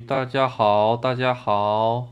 [0.00, 2.08] 大家好，大家好，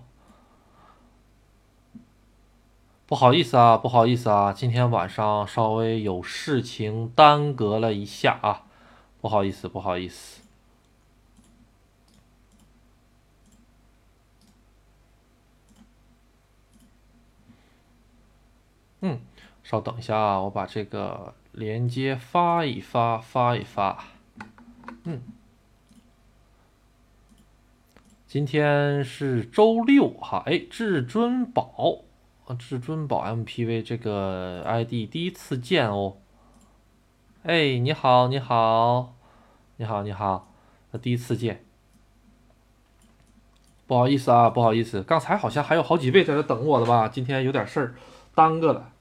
[3.07, 8.63] 不好意思啊，不好意思啊，今天晚上稍微有事情耽搁了一下啊，
[9.21, 10.43] 不好意思，不好意思。
[19.01, 19.21] 嗯，
[19.65, 24.05] 稍等一下啊，我把这个连接发一发，发一发。
[25.03, 25.21] 嗯。
[28.33, 31.99] 今天是周六哈，哎，至尊宝
[32.47, 36.17] 啊，至尊宝 MPV 这个 ID 第一次见哦。
[37.43, 39.17] 哎，你好，你好，
[39.77, 40.51] 你好，你好，
[41.03, 41.63] 第一次见，
[43.87, 47.09] 不好意思啊，不好意思，刚才好像还有好几位在这等我的吧？
[47.09, 47.95] 今天有点事儿，
[48.35, 48.92] 耽搁了。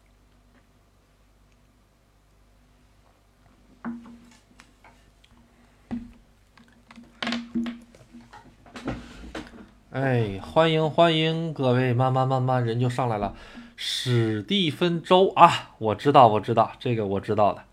[9.92, 13.36] 哎，欢迎欢迎各位，慢慢慢慢人就上来了。
[13.76, 17.66] 史蒂芬周啊，我知道我知道这个我知道的。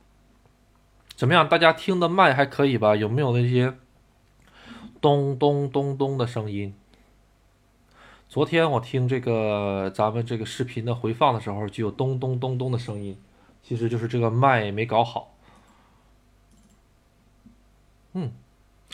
[1.14, 2.96] 怎么样，大家听的麦还可以吧？
[2.96, 3.74] 有没有那些
[5.00, 6.74] 咚咚咚咚的声音？
[8.28, 13.16] 昨天我听这个咱们这个视频的回放的时候，就有咚咚咚咚的声音，
[13.62, 15.32] 其实就是这个麦没搞好。
[18.14, 18.32] 嗯，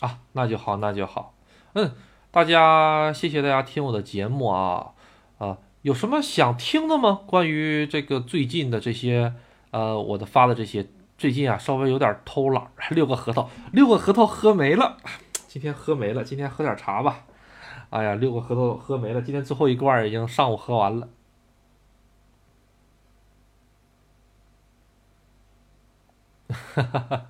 [0.00, 1.32] 啊，那就好，那就好，
[1.72, 1.90] 嗯。
[2.34, 4.90] 大家，谢谢大家听我的节目啊
[5.38, 7.20] 啊，有什么想听的吗？
[7.26, 9.32] 关于这个最近的这些，
[9.70, 14.96] 呃，我的发的这些，最近啊稍微有点偷懒， 六个核桃，六个核桃喝没了，
[15.46, 17.24] 今天喝没了，今天喝点茶吧。
[17.90, 21.08] 哎呀，六个核桃喝没了，今天最后一罐已经上午喝完了。
[26.50, 27.26] 哈哈哈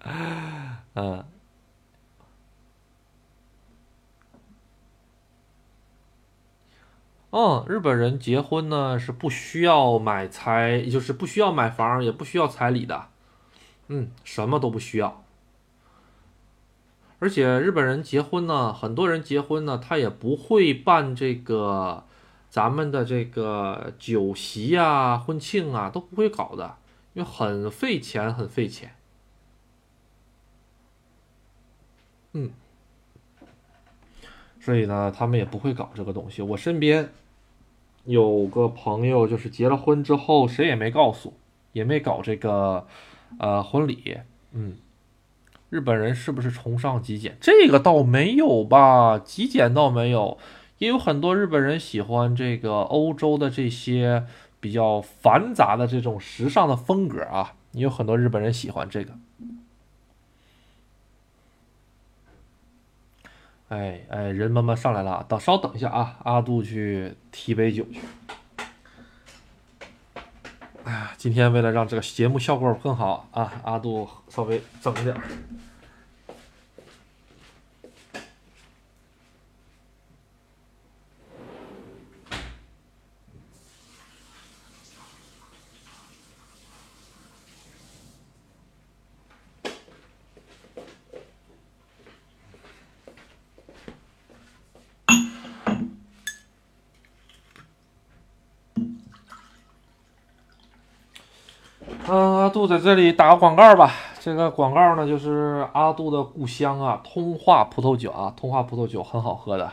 [0.00, 1.37] 哈，嗯。
[7.30, 13.08] 嗯，日本人结婚呢是不需要买彩，就是不需要买房，也不需要彩礼的，
[13.88, 15.22] 嗯，什么都不需要。
[17.18, 22.04] 而且日本人结婚呢，很多人结婚呢，他也不会办这个
[22.48, 26.76] 咱们的这个酒席啊、婚庆啊，都不会搞的，
[27.12, 28.94] 因为很费钱，很费钱。
[32.32, 32.52] 嗯。
[34.68, 36.42] 所以呢，他们也不会搞这个东西。
[36.42, 37.08] 我身边
[38.04, 41.32] 有个朋友，就是结了婚之后，谁也没告诉，
[41.72, 42.86] 也没搞这个
[43.38, 44.18] 呃婚礼。
[44.52, 44.74] 嗯，
[45.70, 47.38] 日本人是不是崇尚极简？
[47.40, 50.36] 这个倒没有吧，极简倒没有，
[50.76, 54.26] 也有很多日本人喜欢这个欧洲的这些
[54.60, 59.14] 比较繁杂的这种时尚的风格啊，也有很多日本人喜欢这个。
[63.68, 68.00] 哎哎，人慢慢上来了，等稍等一下啊，阿杜去提杯酒去。
[70.84, 75.14] 哎呀，今天为了让这个节目效果更好啊，阿杜稍微整点。
[102.58, 103.92] 杜在这里打个广告吧。
[104.18, 109.70] 这个广告呢，就是阿杜的故乡啊，通化葡萄酒啊，通化葡萄酒很好喝的。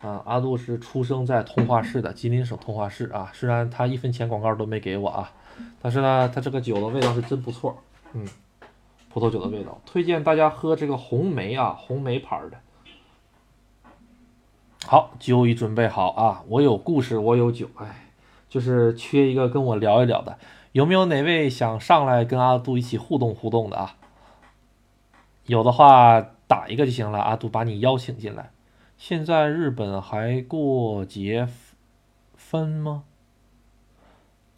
[0.00, 3.30] 啊，阿杜是出生在通化市的，吉林省通化市啊。
[3.32, 5.30] 虽然他一分钱广告都没给我啊，
[5.80, 7.76] 但是呢，他这个酒的味道是真不错。
[8.14, 8.26] 嗯，
[9.08, 12.58] 葡萄酒的味道，推荐大家喝这个红梅啊，红梅牌的。
[14.86, 18.08] 好，酒已准备好啊，我有故事，我有酒，哎，
[18.48, 20.36] 就是缺一个跟我聊一聊的。
[20.72, 23.96] 有没有哪位想上来跟阿杜一起互动互动的啊？
[25.46, 28.50] 有的话打一个就行了，阿杜把你邀请进来。
[28.98, 31.48] 现在日本还过节
[32.36, 33.04] 分吗？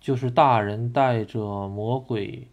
[0.01, 2.49] 就是大人戴着魔鬼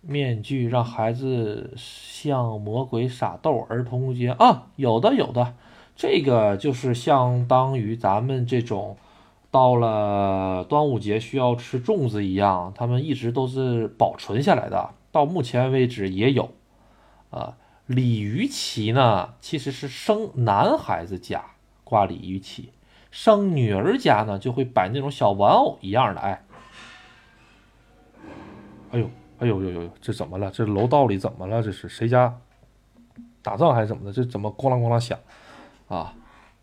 [0.00, 5.54] 面具让孩子向魔鬼撒豆，儿童节啊，有的有的，
[5.94, 8.96] 这个就是相当于咱们这种。
[9.54, 14.90] 到了端午节需要吃粽子一样，他们一直都是保存下来的。
[15.12, 16.50] 到目前为止也有，
[17.30, 17.56] 啊，
[17.86, 21.52] 鲤鱼旗呢，其实是生男孩子家
[21.84, 22.72] 挂鲤鱼旗，
[23.12, 26.20] 生女儿家呢就会摆那种小玩偶一样的。
[26.20, 26.42] 哎，
[28.90, 29.08] 哎呦，
[29.38, 30.50] 哎呦呦呦，这怎么了？
[30.50, 31.62] 这楼道里怎么了？
[31.62, 32.40] 这是谁家
[33.40, 34.12] 打仗还是怎么的？
[34.12, 35.16] 这怎么咣啷咣啷响？
[35.86, 36.12] 啊，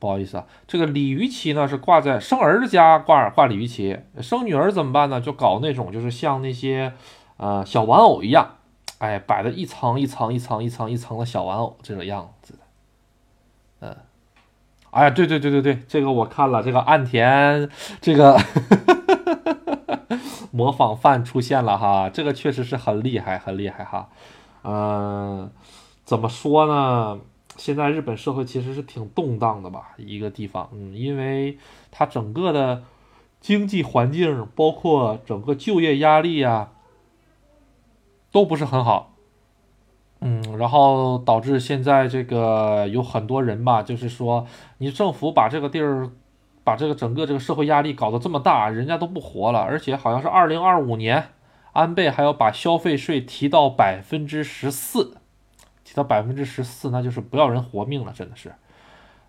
[0.02, 5.22] 不好意思啊，这个鲤鱼旗呢是挂在生儿子家挂挂鲤鱼旗，生女儿怎么办呢？
[5.22, 6.92] 就搞那种就是像那些
[7.38, 8.56] 呃小玩偶一样，
[8.98, 12.60] 哎，摆的一层一层一层一层一层的小玩偶这个样子的，
[13.82, 13.96] 嗯，
[14.90, 17.70] 哎呀，对对对对对，这个我看了，这个岸田
[18.02, 18.42] 这个
[20.50, 24.10] 模仿犯出现了哈，这个确实是很厉害很厉害哈，
[24.64, 25.52] 嗯，
[26.04, 27.20] 怎么说呢？
[27.62, 31.60] 现在日本社会其实是挺动荡的吧，一个地方，嗯，因为
[31.92, 32.82] 它整个的
[33.40, 36.72] 经济环境，包括整个就业压力啊，
[38.32, 39.14] 都不是很好，
[40.22, 44.48] 嗯，然后导致现在这个有很多人吧，就是说，
[44.80, 46.10] 你政府把这个地儿，
[46.64, 51.30] 把这个整个这个社会压力搞得这么大，人家都不活了，而且好像是二零二五年，
[51.74, 55.21] 安倍还要把消费税提到百分之十四。
[55.92, 58.54] 提到百分之十四，那就是不要人活命了，真的是。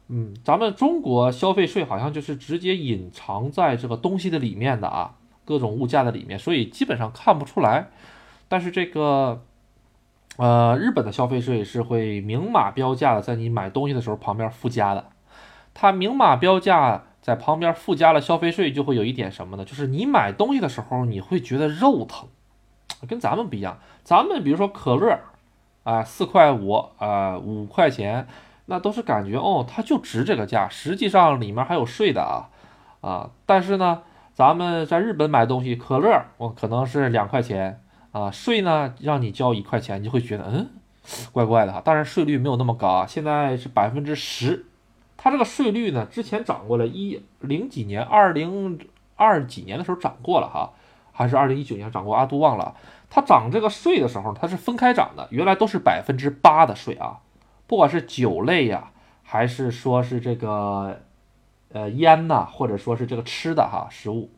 [0.07, 7.89] 嗯，咱们中国消费税好像就是直接隐藏在这个东西的里面的啊，各种物价的里面，所以基本上看不出来。
[8.47, 9.43] 但是这个，
[10.37, 15.07] 呃，日本的消费税是会明码标价的，在你买东西的时候旁边附加的。
[15.75, 19.65] 它明码标价在旁边附加了消费税，就会有一点什么呢？
[19.65, 22.29] 就是你买东西的时候你会觉得肉疼，
[23.09, 23.81] 跟咱们不一样。
[24.05, 25.19] 咱们比如说可乐。
[25.85, 28.27] 啊，四块五啊，五块钱，
[28.67, 30.69] 那都是感觉哦，它就值这个价。
[30.69, 32.49] 实际上里面还有税的啊
[33.01, 33.31] 啊！
[33.45, 34.03] 但是呢，
[34.33, 37.81] 咱们在日本买东西，可乐我可能是两块钱
[38.13, 40.69] 啊，税呢让你交一块钱，你就会觉得嗯，
[41.33, 41.81] 怪怪的哈。
[41.85, 44.67] 当然税率没有那么高啊，现在是百分之十。
[45.17, 48.79] 它这个税率呢，之前涨过了，一零几年、二零
[49.17, 50.73] 二几年的时候涨过了哈，
[51.13, 52.75] 还是二零一九年涨过，阿都忘了。
[53.15, 57.21] 它涨这个税的时候，它是分开涨的，原来都是百分之八的税啊，
[57.67, 58.91] 不管是酒类呀，
[59.23, 61.03] 还是说是这个
[61.75, 64.31] 呃烟呐，或者说是这个吃的哈食物，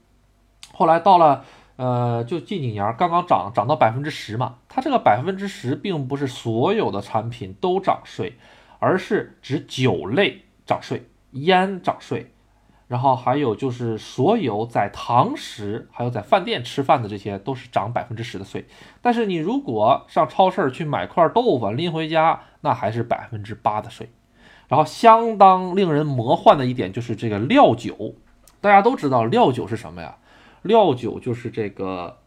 [0.73, 1.44] 后来到了
[1.76, 8.37] 呃就近几年刚刚涨涨到百分之十嘛，它这个百分之十并不是所有的产品都涨税，
[8.81, 12.34] 而是指酒类涨税，烟涨税。
[12.87, 18.67] 然后还有就是所有在堂食，还有在饭店吃饭的这些，都是涨百分之十的税。
[19.01, 24.11] 但是你如果上超市去买块豆腐拎回家，那还是百分之八的税。
[24.69, 28.15] 然后相当令人魔幻的一点就是这个料酒，
[28.61, 30.17] 大家都知道料酒是什么呀？
[30.63, 32.19] 料酒就是这个，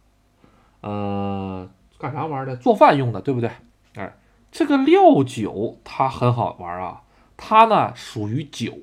[0.81, 1.67] 呃，
[1.97, 2.55] 干啥玩意儿的？
[2.57, 3.49] 做饭用的，对不对？
[3.95, 4.15] 哎，
[4.51, 7.01] 这个料酒它很好玩啊，
[7.35, 8.77] 它呢属于酒。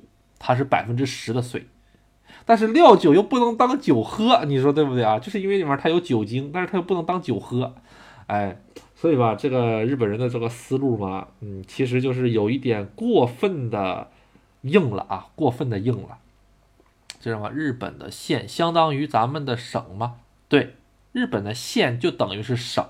[0.47, 1.65] 它是百分之十的水，
[2.45, 5.17] 但是料酒又不能当酒喝，你说对不对啊？
[5.17, 7.73] 就是因为里面它有酒精，但是它又不能当酒喝，
[8.27, 8.61] 哎，
[8.93, 14.11] 所以吧，这个日本人的这个思路嘛，嗯，其实就是有一点过分的
[14.61, 16.19] 硬了啊，过分的硬了。
[17.19, 17.49] 知道吗？
[17.49, 20.17] 日本的县相当于咱们的省吗？
[20.47, 20.75] 对，
[21.11, 22.85] 日本的县就等于是省。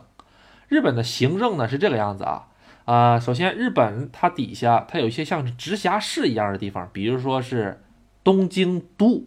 [0.68, 2.50] 日本的行政呢是这个样子啊。
[2.86, 7.84] 啊，首先，日本它底下它有一些像直辖市一样的地方，比如说是
[8.24, 9.24] 东京都，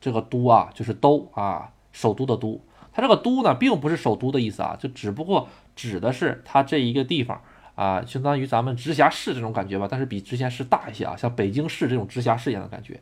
[0.00, 2.64] 这个都啊就是都啊，首都的都。
[2.92, 7.42] 它这个都呢，并不是首都的意思啊，就只不过指的是它这一个地方
[7.74, 12.98] 啊，相当于咱们直辖市这种感觉吧，但是比直辖市大一些啊，像北京市这种直辖市一样的感觉。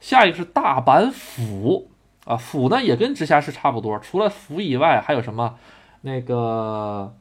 [0.00, 1.90] 下一个是大阪府
[2.26, 5.58] 啊，府呢也跟直辖市差不多，除了府以外，还有什么
[6.02, 7.16] 那个。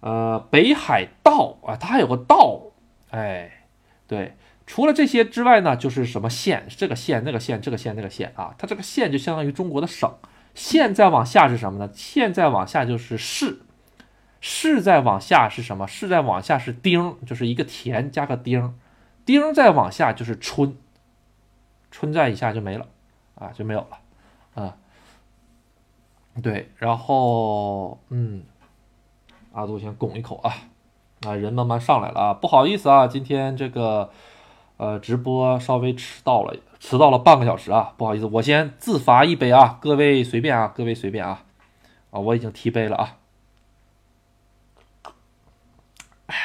[0.00, 2.62] 呃，北海道啊，它还有个道，
[3.10, 3.64] 哎，
[4.06, 10.16] 对，除了这些之外呢，就是什么县，这个县、那个县、这个县、那个县啊，它这个县就相当于中国的省，
[10.54, 11.90] 县再往下是什么呢？
[11.92, 13.62] 县再往下就是市，
[14.40, 15.88] 市再往下是什么？
[15.88, 18.78] 市再往下是丁，就是一个田加个丁，
[19.24, 20.76] 丁再往下就是村，
[21.90, 22.86] 村在以下就没了，
[23.34, 23.98] 啊，就没有了，
[24.62, 24.76] 啊，
[26.40, 28.44] 对，然后，嗯。
[29.58, 30.54] 阿杜先拱一口啊，
[31.26, 34.08] 啊，人慢慢上来了啊，不好意思啊，今天这个
[34.76, 41.42] 呃直播稍微迟到了，迟到了半个小时啊，不好意思，我先自罚一杯啊，各位随便啊，各位随便啊，
[42.12, 43.16] 啊，我已经提杯了啊，
[46.26, 46.36] 哎，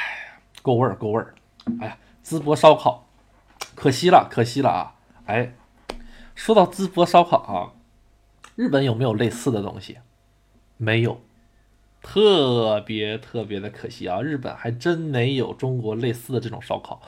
[0.62, 1.36] 够味儿够味儿，
[1.80, 3.06] 哎呀，淄博烧烤，
[3.76, 4.94] 可惜了可惜了啊，
[5.26, 5.54] 哎，
[6.34, 7.70] 说到淄博烧烤啊，
[8.56, 9.98] 日本有没有类似的东西？
[10.76, 11.20] 没有。
[12.06, 14.20] 特别特别的可惜啊！
[14.20, 17.00] 日本还真没有中国类似的这种烧烤，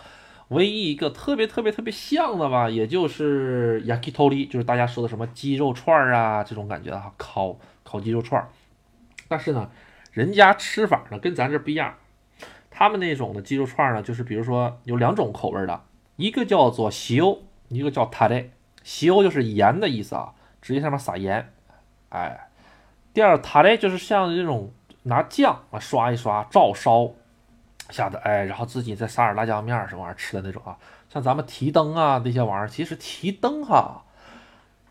[0.48, 8.48] 唯一一个特别特别特别像的吧，也就是 yakitori，就是大家说的什么鸡肉串儿啊这种感觉啊，烤烤鸡肉串儿。
[9.28, 9.70] 但是呢，
[10.12, 11.94] 人家吃法呢跟咱这不一样，
[12.70, 15.82] 他们那种的鸡肉串儿呢，就是比如说有两种口味的，
[16.16, 18.50] 一个叫做西欧，一个叫塔雷。
[18.82, 21.52] 西欧就是盐的意思啊，直接上面撒盐。
[22.08, 22.48] 哎，
[23.12, 24.72] 第二塔雷就是像这种
[25.06, 27.10] 拿酱啊刷一刷，照烧
[27.90, 30.76] 下的，哎，然后自己再撒点辣椒面什么玩意儿吃的那种啊。
[31.08, 34.02] 像咱们提灯啊那些玩意儿，其实提灯哈，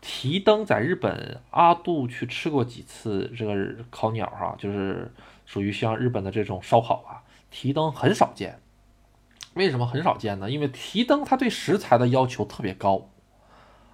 [0.00, 3.54] 提灯在日本阿杜去吃过几次这个
[3.90, 5.12] 烤鸟哈，就是
[5.44, 8.60] 属于像日本的这种烧烤啊，提灯很少见。
[9.54, 10.50] 为什么很少见呢？
[10.50, 13.08] 因为提灯它对食材的要求特别高。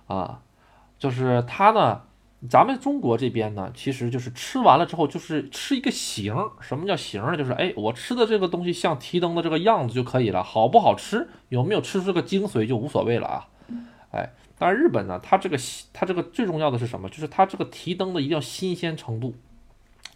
[0.09, 0.43] 啊，
[0.99, 2.03] 就是它呢，
[2.49, 6.35] 咱们中国这边呢，其实就是吃完了之后，就是吃一个形。
[6.61, 7.37] 什么叫形呢？
[7.37, 13.49] 就是哎，我吃的这个东西像提灯的这个样子就可以了，好不好吃，有没有吃出这个精髓就无所谓了啊。
[14.11, 15.57] 哎，但是日本呢，它这个
[15.93, 17.09] 它这个最重要的是什么？
[17.09, 19.35] 就是它这个提灯的一定要新鲜程度，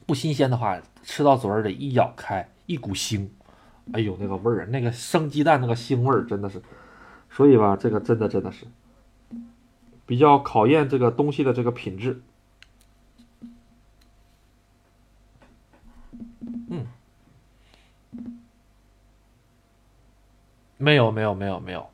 [0.05, 3.29] 不新鲜的话，吃到嘴里一咬开，一股腥，
[3.93, 6.61] 哎呦那个味儿，那个生鸡蛋那个腥味儿真的是，
[7.31, 8.67] 所以吧，这个真的真的是。
[10.07, 12.23] 比较考验这个东西的这个品质。
[16.71, 16.87] 嗯，
[20.79, 21.91] 没有没有没有没有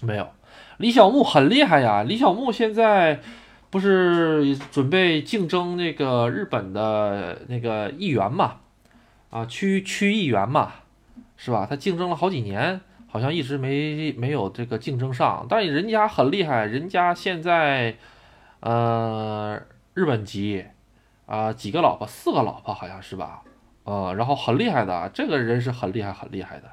[0.00, 0.30] 没有，
[0.78, 2.02] 李小牧很厉害呀！
[2.02, 3.20] 李小牧现在
[3.70, 8.60] 不是准备竞争那个日本的那个议员嘛？
[9.30, 10.72] 啊，区区议员嘛，
[11.36, 11.66] 是吧？
[11.68, 12.80] 他竞争了好几年。
[13.12, 17.94] 好像一直没没有这个竞争上，但人家很厉害，人家现在，
[18.60, 19.60] 呃，
[19.92, 20.64] 日本籍，
[21.26, 23.42] 啊，几个老婆，四个老婆好像是吧，
[23.84, 26.70] 呃，然后很厉害的，这个人是很厉害很厉害的，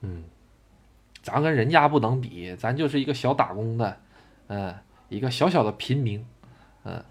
[0.00, 0.24] 嗯，
[1.22, 4.00] 咱跟人家不能比，咱就是一个小打工的，
[4.48, 4.74] 嗯，
[5.08, 6.26] 一个小小的平民，
[6.82, 7.04] 嗯，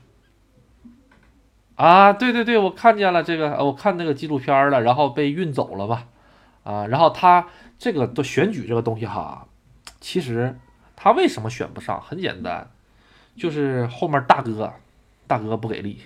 [1.76, 6.08] 啊，对对对，我看见了这个，我看那个纪录片了，然后被运走了吧，
[6.68, 7.48] 啊，然后他。
[7.80, 9.48] 这个的选举这个东西哈，
[10.02, 10.58] 其实
[10.96, 12.02] 他为什么选不上？
[12.02, 12.72] 很简单，
[13.36, 14.74] 就是后面大哥，
[15.28, 16.02] 大哥不给力，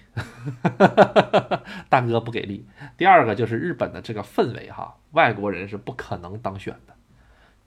[1.88, 2.68] 大哥不给力。
[2.98, 6.94] 第二个就是日本的这个氛围哈，外国人是不可能当选的，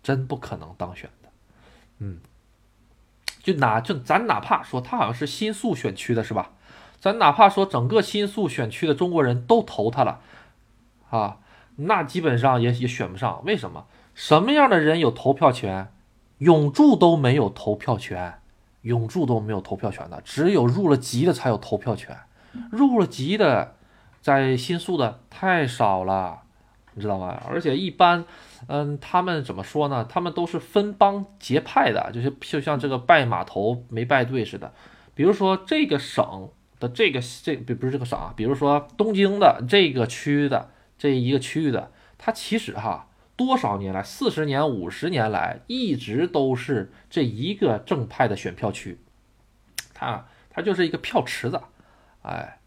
[0.03, 1.31] 真不可能当选的。
[2.01, 2.19] 嗯，
[3.43, 6.51] 就哪就咱哪怕说他好像是新宿选区的是吧？
[7.01, 10.21] 咱哪怕说整个新宿选区的中国人都投他了，
[11.09, 11.39] 啊。
[11.77, 13.87] 那基本上也也选不上，为什么？
[14.15, 15.89] 什么样的人有投票权？
[16.39, 18.41] 永住都没有投票权，
[18.83, 22.17] 永住都没有投票权的，只有入了籍的才有投票权。
[22.71, 23.75] 入了籍的，
[24.21, 26.41] 在新宿的太少了，
[26.95, 27.41] 你知道吗？
[27.49, 28.25] 而且一般，
[28.67, 30.05] 嗯，他们怎么说呢？
[30.09, 34.73] 他们都是分帮结派的，就是就像这个拜码头没拜对似的。
[35.15, 40.71] 比如说这个省的这个这不不是这个省啊，比如说东京的这个区的。
[41.05, 48.99] 这一个区域的，它其实哈多少年来，四十年、五十年来，一直都是这一个正派的选票区，
[49.93, 51.61] 它它就是一个票池子，
[52.23, 52.59] 哎，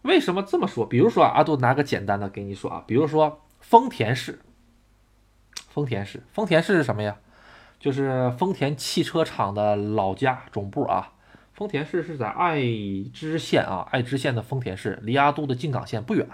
[0.00, 0.86] 为什么这么说？
[0.86, 4.38] 比如说啊阿杜拿个简单的给你说啊，比如说丰田市，
[5.68, 7.18] 丰田市，丰田市是什么呀？
[7.78, 11.12] 就是丰田汽车厂的老家总部啊。
[11.52, 12.62] 丰田市是在爱
[13.12, 16.26] 知县啊，爱知县的丰田市，离阿杜的静冈县不远。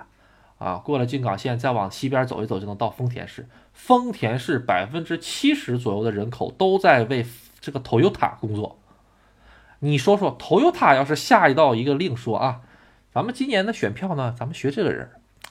[0.58, 3.48] 啊，过了京港线，再往西边走一走，就能到丰田市。
[3.72, 7.24] 丰田市百分之七十左右的人口都在为
[7.60, 8.76] 这个 Toyota 工作。
[9.78, 12.62] 你说说，Toyota 要是下一道一个令说啊，
[13.12, 15.08] 咱们今年的选票呢，咱们学这个人，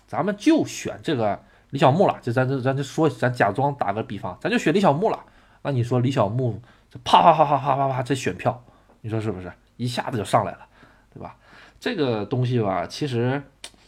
[0.07, 2.19] 咱们就选这个李小牧了。
[2.21, 5.23] 就咱这咱就说，咱假装打个比方，咱就选李小牧了。
[5.61, 6.61] 那你说李小牧
[6.91, 8.61] 这啪啪啪啪啪啪啪这选票，
[8.99, 10.67] 你说是不是一下子就上来了，
[11.13, 11.37] 对吧？
[11.79, 13.41] 这个东西吧，其实。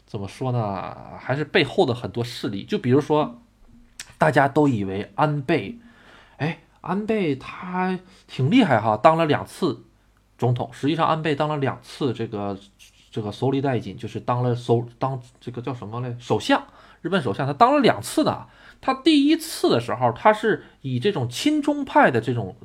[0.10, 0.98] 怎么说呢？
[1.20, 3.40] 还是背后的很多势力，就比如说，
[4.18, 5.78] 大家都以为安倍，
[6.38, 9.86] 哎，安倍他挺厉害哈，当了两次
[10.36, 10.72] 总统。
[10.74, 12.58] 实际上，安倍当了两次这个
[13.12, 16.16] 这个首理代金，就是当了首当这个叫什么嘞？
[16.20, 16.64] 首相，
[17.04, 18.48] 日本首相，他当了两次呢。
[18.82, 22.56] 他第一次的时候，他是以这种亲中派的这种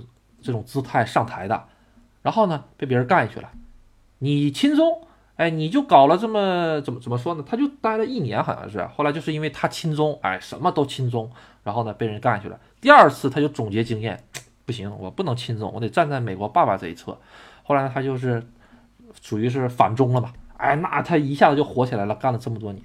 [0.40, 1.68] 这种姿态上台的，
[2.22, 3.50] 然后呢，被别人干下去了。
[4.20, 5.06] 你亲中。
[5.36, 7.44] 哎，你就搞了这么怎么怎么说呢？
[7.44, 8.86] 他就待了一年，好像是。
[8.86, 11.28] 后来就是因为他亲中，哎，什么都亲中，
[11.64, 12.60] 然后呢被人干去了。
[12.80, 14.22] 第二次他就总结经验，
[14.64, 17.18] 不行，我不能亲中，我得站在美国爸爸这一侧。
[17.64, 18.46] 后来，他就是
[19.20, 20.32] 属于是反中了嘛。
[20.56, 22.84] 哎，那他一下子就火起来了，干了这么多年。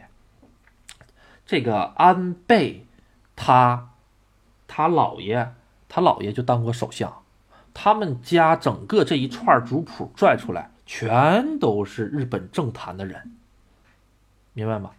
[1.46, 2.86] 这个安倍，
[3.36, 3.90] 他
[4.68, 5.54] 他姥爷，
[5.88, 7.22] 他姥爷就当过首相，
[7.74, 10.72] 他们家整个这一串族谱拽出来。
[10.92, 13.36] 全都是日本政坛的人，
[14.54, 14.90] 明白吗？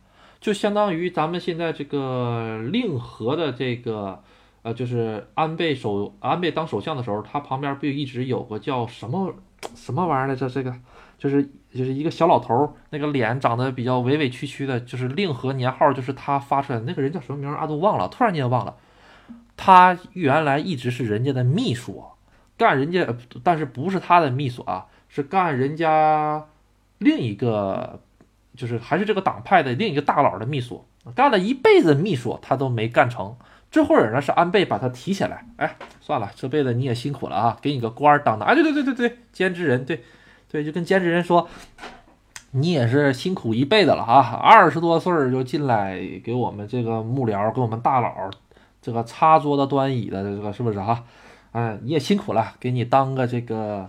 [0.41, 4.23] 就相当于咱们现在这个令和的这个
[4.63, 9.35] 呃，就是安倍首安倍当首相的时候，他旁边不一直有个叫什么
[9.75, 10.49] 什么玩意儿来着？
[10.49, 10.73] 这个
[11.19, 11.43] 就是
[11.75, 17.57] 就是一个小老头，那个脸长得比较委委屈屈的，就是令和年号就是他发出来的那个人叫什么名儿？
[17.57, 18.77] 阿杜忘了，突然间忘了。
[19.57, 22.05] 他原来一直是人家的秘书，
[22.57, 23.05] 干人家，
[23.43, 26.47] 但是不是他的秘书啊，是干人家
[26.97, 28.01] 另一个，
[28.57, 33.37] 就是还是这个党派的另一个大佬的秘书，干了一辈子秘书，他都没干成。
[33.71, 38.49] 这会儿呢，是安倍把他提起来，哎，算了，这辈子你也辛苦了啊，给你个官儿当当。
[38.49, 40.03] 哎，对对对对对，兼职人，对
[40.51, 41.49] 对，就跟兼职人说，
[42.53, 48.31] 你也是辛苦一辈子了啊，二十多岁就进来给我们这个幕僚，给我们大佬。
[48.83, 51.05] 这个擦桌子端椅的，这个是不是哈？
[51.53, 53.89] 哎，你也辛苦了，给你当个这个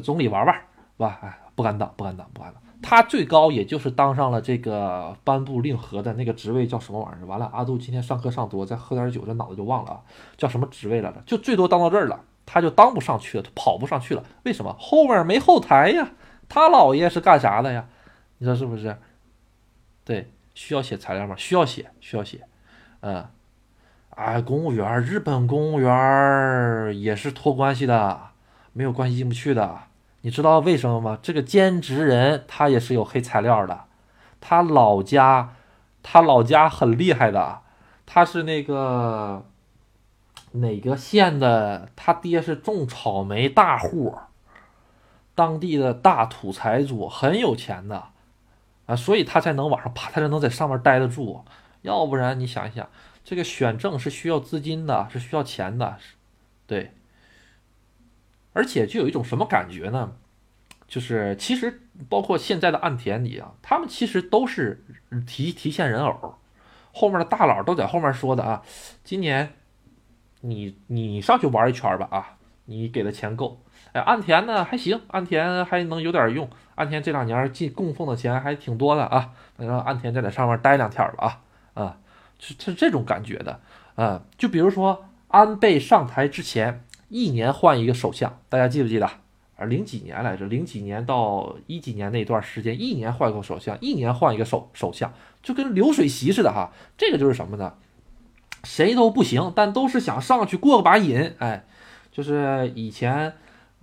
[0.00, 0.62] 总理玩玩，是
[0.98, 1.18] 吧？
[1.22, 2.62] 哎，不敢当，不敢当，不敢当。
[2.82, 7.26] 他最高也就是当上了这个颁布令和的那个职位，叫什么玩意儿？
[7.26, 10.00] 完了，阿杜今天上课上多，再喝点酒，这脑子就忘了啊，
[10.36, 11.22] 叫什么职位来着？
[11.24, 14.22] 就最多当到这儿了，他就当不上去了，他跑不上去了。
[14.42, 14.76] 为什么？
[14.78, 16.10] 后面没后台呀。
[16.48, 17.86] 他姥爷是干啥的呀？
[18.36, 18.96] 你说是不是？
[20.04, 21.34] 对，需要写材料吗？
[21.38, 22.42] 需要写，需要写，
[23.00, 23.24] 嗯。
[24.10, 28.20] 哎，公务员，日本公务员也是托关系的，
[28.74, 29.78] 没有关系进不去的。
[30.20, 31.18] 你知道为什么吗？
[31.22, 33.84] 这个兼职人他也是有黑材料的，
[34.40, 35.54] 他老家，
[36.02, 37.60] 他老家很厉害的，
[38.04, 39.46] 他是那个
[40.52, 41.88] 哪个县的？
[41.94, 44.16] 他爹是种草莓大户，
[45.34, 48.04] 当地的大土财主，很有钱的
[48.86, 51.44] 啊，所以他才能往上爬，他才能在上面待得住。
[51.82, 52.88] 要不然你想一想。
[53.22, 55.96] 这个选政是需要资金的，是需要钱的，
[56.66, 56.92] 对。
[58.54, 60.14] 而且就有一种什么感觉呢？
[60.88, 64.84] 就是其实包括现在的岸田里啊，他们其实都是
[65.26, 66.36] 提提线人偶，
[66.92, 68.62] 后面的大佬都在后面说的啊。
[69.02, 69.54] 今年
[70.40, 73.60] 你你上去玩一圈吧啊，你给的钱够。
[73.92, 76.48] 哎，岸田呢还行，岸田还能有点用。
[76.74, 81.40] 岸田这两年进供奉的钱还挺多的啊，那让岸田再在上面待两天吧
[81.74, 81.98] 啊啊。
[82.38, 83.60] 是是这种感觉的，
[83.94, 89.06] 啊，就比如说安倍上台之前一年换一个首相，大家记不记得？
[89.06, 96.72] 啊，零几年来着，零几年到一几年那段时间，一年换一个首相，一年换一个首首相，就跟流水席似的哈。
[96.98, 97.74] 这个就是什么呢？
[98.64, 101.64] 谁都不行，但都是想上去过个把瘾，哎，
[102.10, 103.34] 就是以前，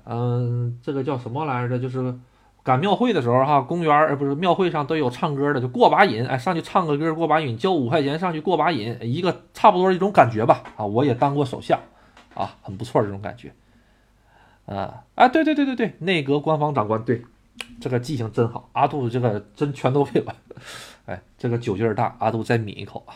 [0.04, 1.80] 嗯，这个叫什么来着？
[1.80, 2.14] 就是。
[2.64, 11.80] 赶庙会的时候，哈，公园儿不是庙会上都有唱歌的，就过把瘾，哎，上去唱个歌，过把瘾，交五块钱上去过把瘾，一个差不多一种感觉吧，啊，我也当过首相，
[12.34, 13.54] 啊，很不错这种感觉，
[14.66, 17.26] 啊，啊，对对对对对，内阁官方长官，对，
[17.80, 20.36] 这个记性真好，阿杜这个真全都会了，
[21.06, 23.16] 哎，这个酒劲儿大，阿杜再抿一口啊，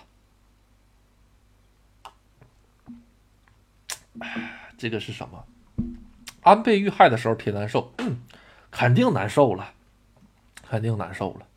[4.78, 5.46] 这个是什么？
[6.42, 7.94] 安倍遇害的时候挺难受。
[8.72, 9.72] 肯定难受了，
[10.68, 11.48] 肯定难受了。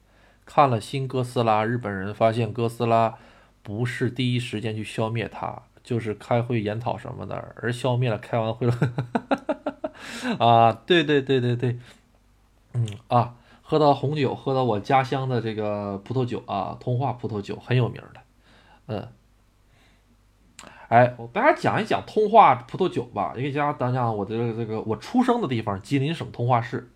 [0.46, 3.18] 看了新哥斯拉，日本人发现哥斯拉
[3.60, 8.18] 不是第一时间去消灭它，就是开会研讨什么的，而消灭了。
[8.18, 8.74] 开完会了，
[10.38, 11.78] 啊，对对对对对，
[12.74, 18.20] 嗯啊，喝到红酒，喝到我家乡的这个葡萄酒啊，通化葡萄酒很有名的，
[18.88, 19.08] 嗯。
[20.90, 26.90] 哎，我大家讲一讲通化葡萄酒吧，给大家讲讲我的这个我出生的地方——吉林省通化市。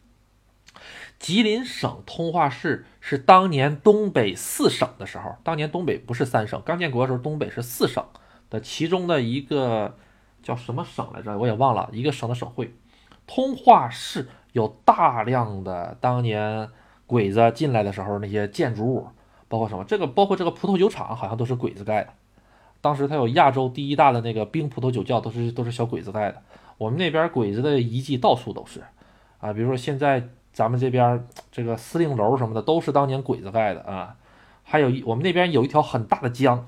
[1.19, 8.05] 吉林省通化市是当年东北四省的时候，当年东北不是三省，刚建国的时候东北是四省
[8.53, 9.97] 的其中的一个
[10.45, 11.37] 叫什么省来着？
[11.37, 12.73] 我也忘了，一个省的省会。
[13.27, 16.69] 通化市有大量的当年
[17.07, 19.09] 鬼子进来的时候那些建筑物，
[19.49, 19.83] 包括什么？
[19.85, 22.11] 这个包括这个葡萄酒厂好像都是鬼子盖的。
[22.81, 26.43] 当时它有亚洲第一大的那个冰葡萄酒窖，都是都是小鬼子盖的。
[26.79, 28.85] 我们那边鬼子的遗迹到处都是
[29.41, 30.29] 啊，比如说现在。
[30.53, 34.15] 咱们这边这个司令楼什么的都是当年鬼子盖的啊，
[34.63, 36.67] 还有一我们那边有一条很大的江，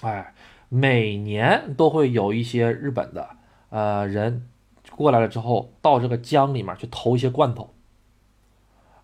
[0.00, 0.34] 哎，
[0.68, 3.30] 每年都会有一些日本的
[3.70, 4.48] 呃人
[4.90, 7.74] 过来了之后，到这个江里面去投一些罐头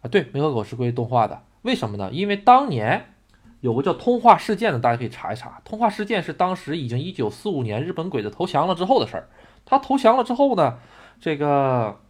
[0.00, 0.08] 啊。
[0.08, 2.10] 对，梅河狗是归动画的，为什么呢？
[2.12, 3.14] 因为当年
[3.60, 5.60] 有个叫通化事件的，大家可以查一查。
[5.64, 9.28] 通化事件是当时已经一九四五年日本鬼子投降了之后的事儿。
[9.64, 10.78] 他投降了之后呢，
[11.20, 12.00] 这个。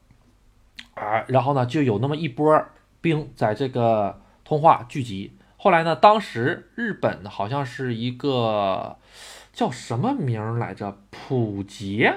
[0.95, 2.65] 啊，然后呢，就有那么一波
[3.01, 5.37] 兵在这个通化聚集。
[5.57, 8.97] 后来呢，当时日本好像是一个
[9.55, 10.99] 叫什么名来着？
[11.11, 12.15] 普杰，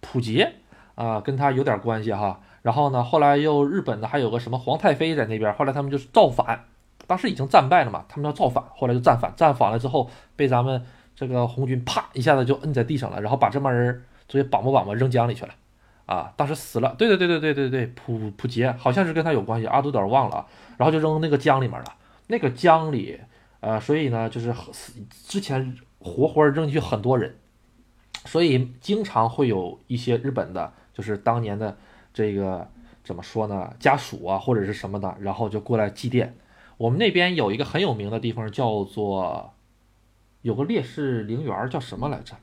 [0.00, 0.56] 普杰
[0.96, 2.40] 啊，跟他有点关系哈。
[2.62, 5.50] 然后呢，后来又日本的还有个什么皇太妃在那边。
[5.54, 6.66] 后来他们就是造反，
[7.06, 10.84] 当时已经战败了嘛，他们要造反，后来就战反，战反了之后被咱们
[11.16, 15.54] 这个红军啪一下子就摁在地上了，然后把这帮人作为绑吧绑吧扔江里去了。
[16.06, 20.44] 啊，当时死了，对对对对对对对，普普杰好像是跟他有关系，阿杜有点忘了。
[20.76, 21.86] 然后就扔那个江里面了，
[22.26, 23.20] 那个江里，
[23.60, 24.94] 呃，所以呢，就是死
[25.28, 27.36] 之前活活扔进去很多人，
[28.24, 31.76] 所以经常会有一些日本的，就是当年的
[32.12, 32.68] 这个
[33.04, 36.30] 怎么说呢，家属啊或者是什么的，然后就过来祭奠。
[36.76, 39.54] 我们那边有一个很有名的地方叫做，
[40.42, 42.34] 有个烈士陵园叫什么来着？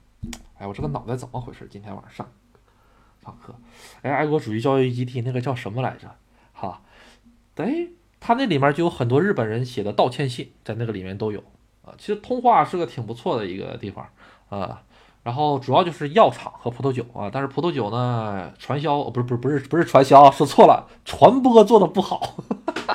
[0.57, 1.67] 哎，我这个脑袋怎么回事？
[1.69, 2.25] 今天晚上。
[3.23, 3.53] 上课，
[4.03, 6.15] 哎，爱国主义教育基地那个叫什么来着？
[6.53, 6.81] 哈，
[7.55, 7.89] 哎，
[8.21, 11.43] 他那里面就有很多日本人写的道歉信，在那个里面都有
[11.97, 14.07] 其实通化是个挺不错的一个地方
[14.49, 14.81] 啊。
[15.23, 22.35] 然后主要就是药厂和葡萄酒啊，但是葡萄酒呢，传销不是不是不是不是传销，说错了，传播做的不好，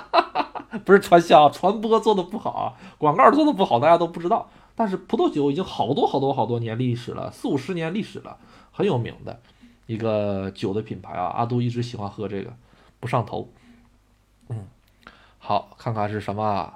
[0.87, 4.49] 不是传销，传播做的不好啊，广告做的不好，大家都不知道。
[4.75, 8.39] 但是葡萄酒已经好多好多好多年历史了，四五十年历史了，
[8.71, 9.41] 很有名的。
[9.87, 12.55] 一个酒的品牌啊，阿杜一直喜欢喝这个，
[12.99, 13.51] 不上头。
[14.49, 14.67] 嗯，
[15.39, 16.73] 好，看看是什么？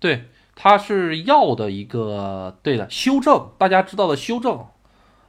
[0.00, 0.24] 对，
[0.58, 4.66] 它是药的一个，对的，修正，大家知道的修正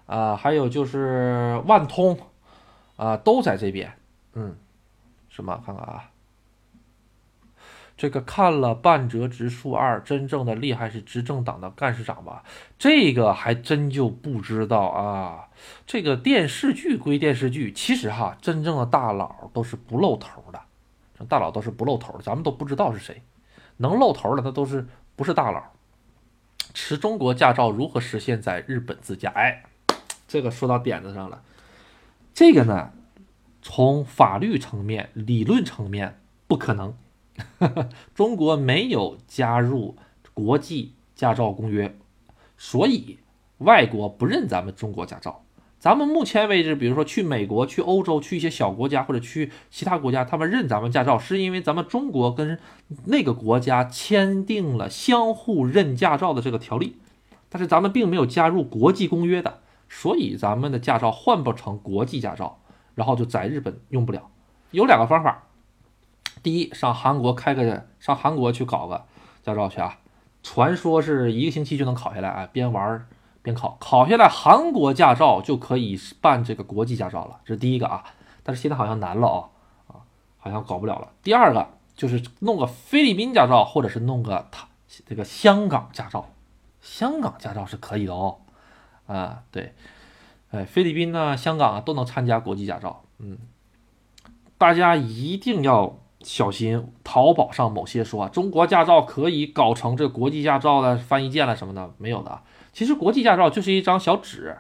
[0.08, 2.18] 啊，还有就是万通
[2.96, 3.94] 啊，都在这边。
[4.34, 4.56] 嗯，
[5.30, 5.62] 什么？
[5.66, 6.10] 看看啊。
[7.98, 12.44] 这个看了半折直树二，真正的厉害是执政党的干事长吧？
[12.78, 15.50] 这个还真就不知道啊。
[15.86, 23.22] 这个电视剧归电视剧，其实哈，真正的大佬都是不露头的，大佬都是不露头的，咱们都不知道是谁。
[23.78, 25.62] 能露头的，那都是不是大佬。
[26.74, 29.32] 持中国驾照如何实现在日本自驾？
[29.32, 29.64] 哎，
[30.28, 31.44] 这个说到点子上了。
[32.34, 32.94] 这个呢，
[33.64, 36.96] 从法律层面、理论层面不可能。
[38.14, 39.98] 中国没有加入
[40.36, 41.98] 国际驾照公约，
[42.58, 43.18] 所以
[43.58, 45.44] 外国不认咱们中国驾照。
[45.80, 52.60] 咱们目前为止，比如说去美国、去欧洲、去一些小国家或者去其他国家，他们认咱们驾照，是因为咱们中国跟
[53.06, 56.98] 那个国家签订了相互认驾照的这个条例。
[57.50, 62.60] 但是咱们并没有加入国际公约的，所以咱们的驾照换不成国际驾照，
[62.96, 64.30] 然后就在日本用不了。
[64.72, 65.44] 有两个方法。
[66.44, 69.06] 第一，上韩国开个，上韩国去搞个
[69.44, 70.00] 驾照去啊！
[70.44, 73.06] 传说是一个星期就能考下来啊，边玩
[73.48, 77.40] 边考，考下来韩国驾照就可以办这个国际驾照了。
[77.46, 78.04] 这是第一个啊，
[78.44, 79.40] 但是现在好像难了啊
[79.88, 79.94] 啊，
[80.38, 81.08] 好像搞不了了。
[81.24, 84.68] 第二个就是弄个菲律宾驾照，或者是弄个他
[85.06, 86.30] 这个香港驾照，
[86.82, 88.40] 香港驾照是可以的哦。
[89.08, 89.74] 啊，对，
[90.52, 93.04] 哎，菲律宾呢、香港啊都能参加国际驾照。
[93.20, 93.38] 嗯，
[94.58, 95.96] 大家一定要。
[96.24, 102.42] 小心，淘宝上某些说中国驾照可以搞成这国际驾照的翻译件了什么的，没有的。
[102.78, 104.56] 其实国际驾照就是一张小纸，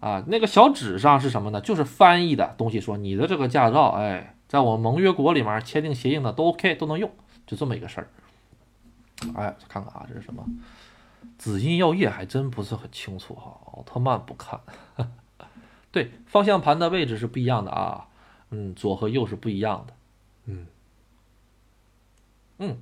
[0.00, 1.60] 啊，那个小纸上是什么呢？
[1.60, 7.08] 就是翻译的东西，说你的这个驾照，哎，在我们盟约国里面签订协议的都 OK，都能用，
[7.46, 8.08] 就这么一个事儿。
[9.36, 10.44] 哎，看看啊，这是什么？
[11.38, 14.58] 紫金药业还真不是很清楚哈，奥特曼不看。
[15.92, 18.08] 对，方向盘的位置是不一样的啊，
[18.50, 19.94] 嗯，左和右是不一样的，
[20.46, 20.66] 嗯。
[22.58, 22.78] 嗯，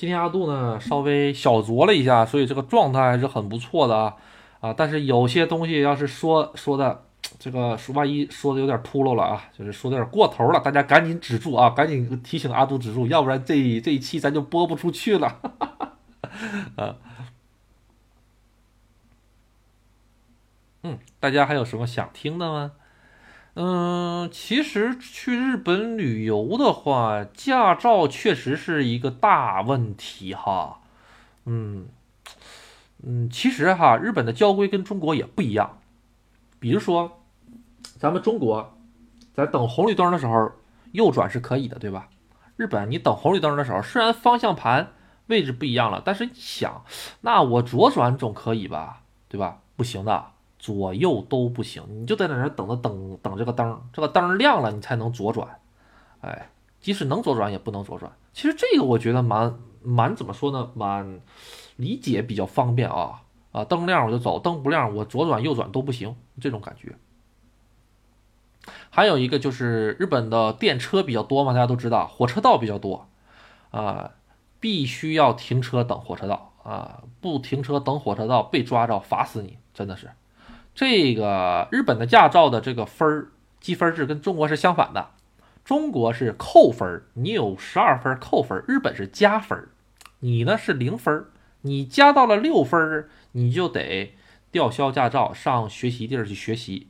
[0.00, 4.16] 今天阿杜呢稍微小酌了一下，所以这个状态还是很不错的啊
[4.60, 4.72] 啊！
[4.72, 7.04] 但是有些东西要是说说的
[7.38, 15.38] 这个万一说的有点秃噜了啊，就是说的有点过头了，大家赶紧止住啊，赶紧提醒阿杜止住，要不然这这一期咱就播不出去了。
[16.76, 16.96] 啊，
[20.82, 22.72] 嗯，大家还有什么想听的吗？
[23.62, 30.80] 嗯，其实去日本旅游的话，驾照确实是一个大问题哈。
[31.44, 31.88] 嗯
[33.02, 35.78] 嗯，其实哈，日本的交规跟中国也不一样。
[36.58, 37.20] 比如说，
[37.98, 38.78] 咱们中国
[39.34, 40.52] 在等红绿灯的时候，
[40.92, 42.08] 右转是可以的，对吧？
[42.56, 44.94] 日本你等红绿灯的时候，虽然方向盘
[45.26, 46.82] 位置不一样了，但是你想，
[47.20, 49.02] 那我左转总可以吧？
[49.28, 49.58] 对吧？
[49.76, 50.30] 不行的。
[50.60, 55.58] 左右都不行，你就在那等着等等这个灯，这个灯亮了你才能左转。
[56.20, 58.12] 哎，即使能左转也不能左转。
[58.34, 61.20] 其实这个我觉得蛮蛮怎么说呢，蛮
[61.76, 66.94] 理解比较方便啊啊，灯亮我就走，灯不亮我左转右转都不行，这种感觉。
[68.90, 73.08] 还有一个就是日本的电车比较多嘛，大家都知道，火车道比较多
[73.70, 74.10] 啊，
[74.60, 80.10] 必须要停车等火车道啊，不停车等火车道被抓着罚死你，真的是。
[80.74, 83.28] 这个日本的驾照的这个分儿
[83.60, 85.10] 积分制跟中国是相反的，
[85.64, 89.68] 中国是扣分儿，你有十二分扣分儿，日本是加分儿，
[90.20, 91.26] 你呢是零分儿，
[91.62, 94.14] 你加到了六分儿，你就得
[94.50, 96.88] 吊销驾照，上学习地儿去学习。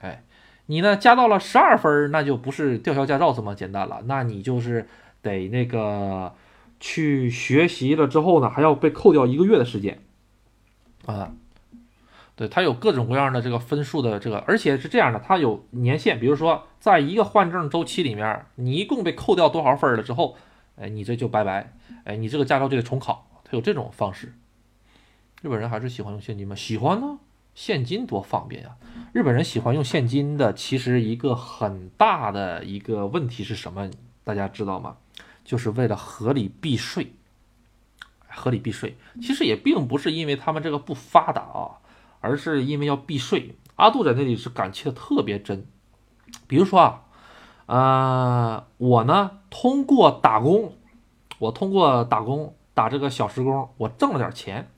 [0.00, 0.24] 哎，
[0.66, 4.88] 你呢加到了十二分儿，那就不是吊销驾照这么简单了，那你就是
[5.20, 6.34] 得那个
[6.80, 10.00] 去学习了之后呢，还要被扣掉一个月的时间
[11.04, 11.32] 啊。
[12.38, 20.36] 对，它有各种各样的这个分数的这个，而且是这样的，它有年限，比如说在一个换证周期里面，你一共被扣掉多少分了之后，
[20.76, 21.72] 哎，你这就拜拜，
[22.04, 24.32] 哎，你这个驾照就得重考，它有这种方式。
[25.42, 26.54] 日本人还是喜欢用现金吗？
[26.54, 27.18] 喜欢呢，
[27.56, 28.76] 现金多方便呀。
[29.12, 33.90] 日本人喜欢用现金的，其实一个很大的一个问题是什么？
[34.22, 34.96] 大家知道吗？
[35.44, 37.14] 就是为了合理避税，
[38.28, 41.82] 合理避税，其实也并不是因为他们这个不发达啊。
[42.20, 45.66] 而是因为要避税，阿杜在那里是感切的特别真。
[46.46, 47.02] 比如说啊，
[47.66, 50.72] 呃，我呢通过打工，
[51.38, 54.68] 我通过打工打这个小时工，我挣了点钱。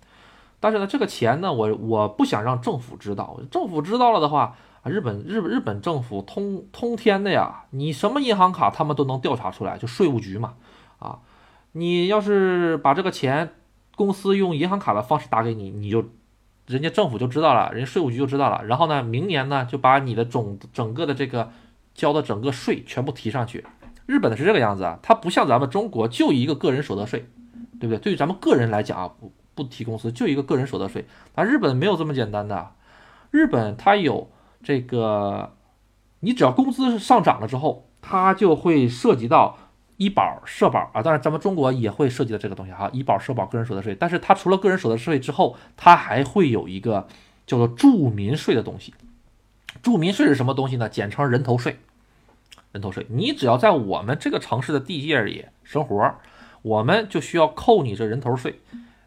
[0.60, 10.54] 但是呢，这个钱呢，我我不想让政府知道，政府知道了的话，日本日日本政府通通天的呀，你什么银行卡他们都能调查出来，就税务局嘛，
[10.98, 11.20] 啊，
[11.72, 13.54] 你要是把这个钱
[13.96, 16.04] 公司用银行卡的方式打给你，你就。
[16.70, 21.50] 人家政府就知道了，人家税务局就知道了，然后呢，明年呢就把你的总整个的这个
[21.94, 23.66] 交的整个税全部提上去。
[24.06, 27.28] 日本的是这个样子啊，它不像咱们中国就一个个人所得税，
[27.80, 27.98] 对不对？
[27.98, 32.70] 对于咱们个人来讲啊，不不提公司就一个个人所得税，那日本没有这么简单的，
[33.32, 34.30] 日本它有
[34.62, 35.54] 这个，
[36.20, 39.58] 你只要工资上涨了之后，它就会涉及到。
[40.00, 42.88] 医保、社保啊，当然咱们中国也会涉及到这个东西哈。
[42.90, 47.06] 医保、社保、个人所得税，但是它除了个人所得税之后，它还会有一个
[47.46, 48.94] 叫做住民税的东西。
[49.82, 50.88] 住民税是什么东西呢？
[50.88, 51.76] 简称人头税。
[52.72, 56.14] 人头税，你只要在我们这个城市的地界里生活，
[56.62, 58.58] 我们就需要扣你这人头税。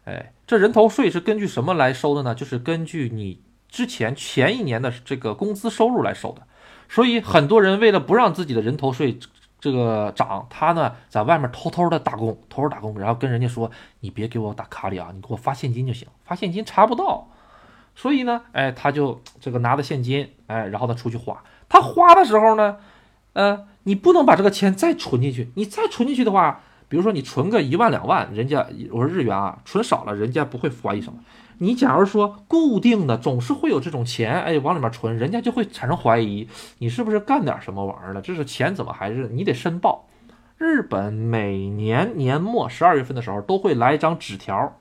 [0.04, 2.36] 哎，这人头税是根据什么来收的呢？
[2.36, 6.46] 就是根据你之前前一年的这个工资收入来收的。
[6.88, 9.18] 所以很多人为了不让自己的人头税。
[9.64, 17.26] 这个长他呢，在外面偷偷的打工，偷偷打工，然后跟人家说：“你别给我打卡里啊，你给我发现金就行，发现金查不到。”
[17.96, 21.42] 所以呢，哎，他就这个拿着现金，哎，然后他出去花。
[21.66, 22.76] 他花的时候呢，
[23.32, 31.18] 呃，你不能把这个钱再存进去，你再存进去的话，比如说你存个一万两万，人家我说日元啊，存少了，人家不会怀疑什么。
[31.58, 38.20] 你假如说固定的总是会有这种钱，哎，往里面存，人家就会产生怀疑，你是不是干点什么玩意儿了？
[38.20, 40.06] 这是钱怎么还是你得申报？
[40.56, 44.78] 日本每年年末十二月份的时候都会来一张纸条，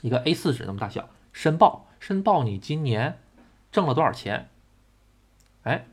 [0.00, 3.18] 一个 A4 纸那么大小，申报申报你今年
[3.70, 4.48] 挣了多少钱。
[5.62, 5.86] 哎，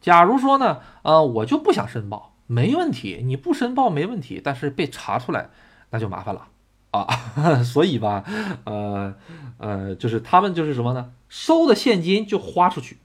[0.00, 5.50] 假如说呢，呃，我就不想申报，没问题，你不申报没问题，但是被查出来
[5.90, 6.48] 那就麻烦了。
[6.92, 7.06] 啊，
[7.64, 8.22] 所以吧，
[8.64, 9.14] 呃，
[9.58, 11.12] 呃，就是他们就是什么呢？
[11.28, 12.98] 收的现金就花出去，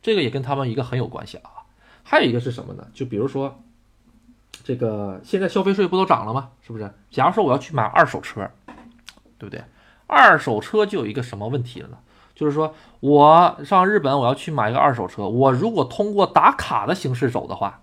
[0.00, 1.50] 这个也跟他们一个很有关系啊。
[2.04, 2.86] 还有一个是什么呢？
[2.94, 3.60] 就比如说，
[4.64, 6.50] 这个现在消费税不都涨了吗？
[6.66, 6.92] 是不是？
[7.10, 8.48] 假如说我要去买二手车，
[9.38, 9.62] 对不对？
[10.06, 11.98] 二手车就有一个什么问题了呢？
[12.34, 17.80] 就是说我上日本我要去买一个二手车，我如果通过打卡的形式走的话，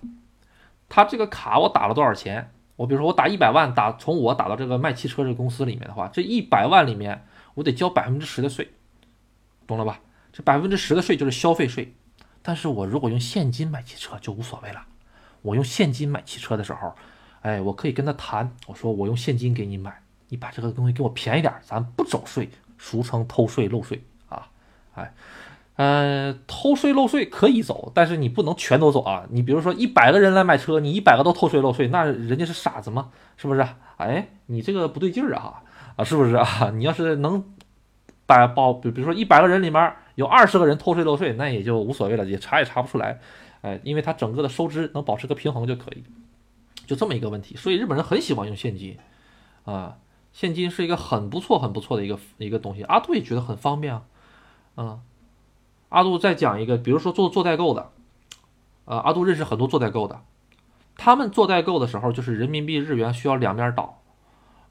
[0.88, 2.52] 他这个卡我打了多少钱？
[2.80, 8.72] 我比如说，我打一百万，打从我打到这个卖汽车这个公司里面的话，这一百万里面我得交百分之十的税，
[9.68, 10.00] 懂了吧？
[10.32, 11.94] 这百分之十的税就是消费税。
[12.42, 14.86] 但是我如果用现金买汽车就无所谓了。
[15.42, 16.96] 我用现金买汽车的时候，
[17.42, 24.48] 哎，我可以跟他谈，我说我用现金给你买，你把这个东西给我便宜点，咱不走税，俗称偷税漏税啊，
[24.96, 25.14] 哎。
[25.80, 29.26] 呃，偷税漏税可以走，但是你不能全都走啊！
[29.30, 33.12] 你比如说一百个人来买车，你一百个都偷税漏税，那人家是傻子吗？
[33.38, 33.66] 是不是？
[33.96, 35.64] 哎，你这个不对劲儿啊！
[35.96, 36.70] 啊，是不是啊？
[36.76, 37.42] 你要是能
[38.26, 43.22] 把包，比比如说一百个人里面有二十个人偷税漏税，那也就无所谓了，也查也查不出来。
[43.62, 46.04] 哎，因为他整个的收支能保持个平衡就可以，
[46.86, 47.56] 就这么一个问题。
[47.56, 48.98] 所以日本人很喜欢用现金
[49.64, 49.96] 啊，
[50.34, 52.84] 现金是一个很不错、很不错的一个一个东西。
[52.84, 54.04] 阿杜也觉得很方便啊，
[54.76, 55.00] 嗯。
[55.90, 57.92] 阿杜再讲一个，比如说做做代购的，
[58.86, 60.22] 呃，阿杜认识很多做代购的，
[60.96, 64.02] 他们做代购的时候，就是人民币日元需要两边倒，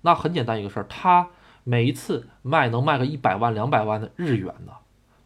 [0.02, 1.28] 那很简单一个事儿，他
[1.64, 4.72] 每一次卖能卖个一百万两百万的日元呢，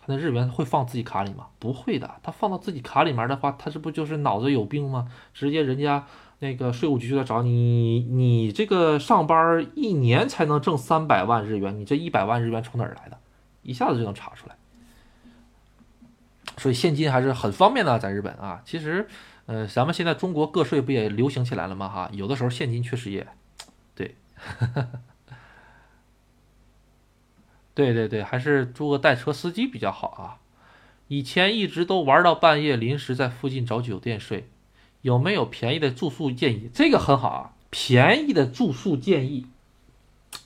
[0.00, 1.46] 他那日元会放自己卡里吗？
[1.58, 5.08] 不会的，他放到自己卡里面的话，他这不就是脑子有病吗？
[5.34, 6.06] 直接人家
[6.38, 13.18] 那个税务局就来找你，你这个上班一年才能挣三百万日元，你这一百万日元从哪儿来的？
[13.62, 14.56] 一下子就能查出来。
[16.56, 19.08] 所以现金还是很方便的，在日本啊，其实，
[19.46, 21.88] 呃，咱们现在中国个税不也流行起来了吗？
[21.88, 23.26] 哈，有的时候现金确实也，
[23.94, 24.16] 对。
[27.74, 30.36] 对对对，还是租个代车司机比较好啊。
[31.08, 34.50] 以前一直都玩到半夜，临时在附近找酒店睡，
[35.00, 36.68] 有没有便宜的住宿建议？
[36.74, 39.46] 这个很好啊，便宜的住宿建议，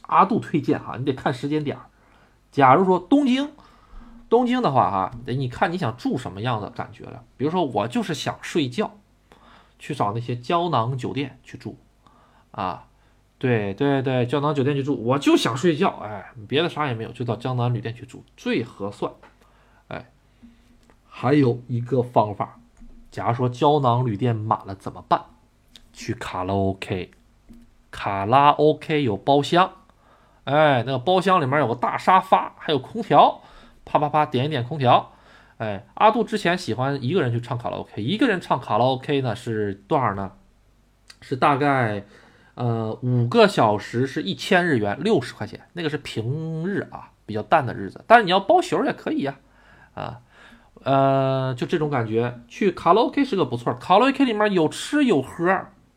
[0.03, 1.87] 阿杜推荐哈，你得看时间点儿。
[2.53, 3.51] 假如说东京，
[4.29, 7.23] 东京的话哈，得你看你想住什么样的感觉了。
[7.37, 8.97] 比如说我就是想睡觉，
[9.79, 11.77] 去找那些胶囊酒店去住，
[12.51, 12.87] 啊，
[13.39, 19.13] 对对对，胶囊酒店去住，我就想睡觉，哎，别的啥也没有，就到胶囊旅店去住最合算。
[19.89, 20.07] 哎
[21.09, 22.59] 还有一个方法，
[23.11, 25.23] 假如说胶囊旅店满了怎么办？
[25.93, 27.11] 去卡拉 OK，
[27.91, 29.73] 卡拉 OK 有包厢，
[30.45, 33.41] 哎，那个包厢里面有个大沙发，还有空调，
[33.87, 35.13] 啪啪啪点一点空调。
[35.57, 40.33] 哎，阿杜之前喜欢一个人去唱卡拉 OK，一个人唱卡拉 OK 呢是多少呢？
[41.23, 42.05] 是大概
[42.57, 48.05] 呃五个小时是一千日元，六十块钱，那个是平日啊，比较淡的日子。
[48.07, 49.37] 但是你要包宿也可以呀，
[49.95, 50.21] 啊。
[50.85, 53.73] 呃，就这种感觉，去卡拉 OK 是个不错。
[53.75, 55.49] 卡拉 OK 里面有吃有喝，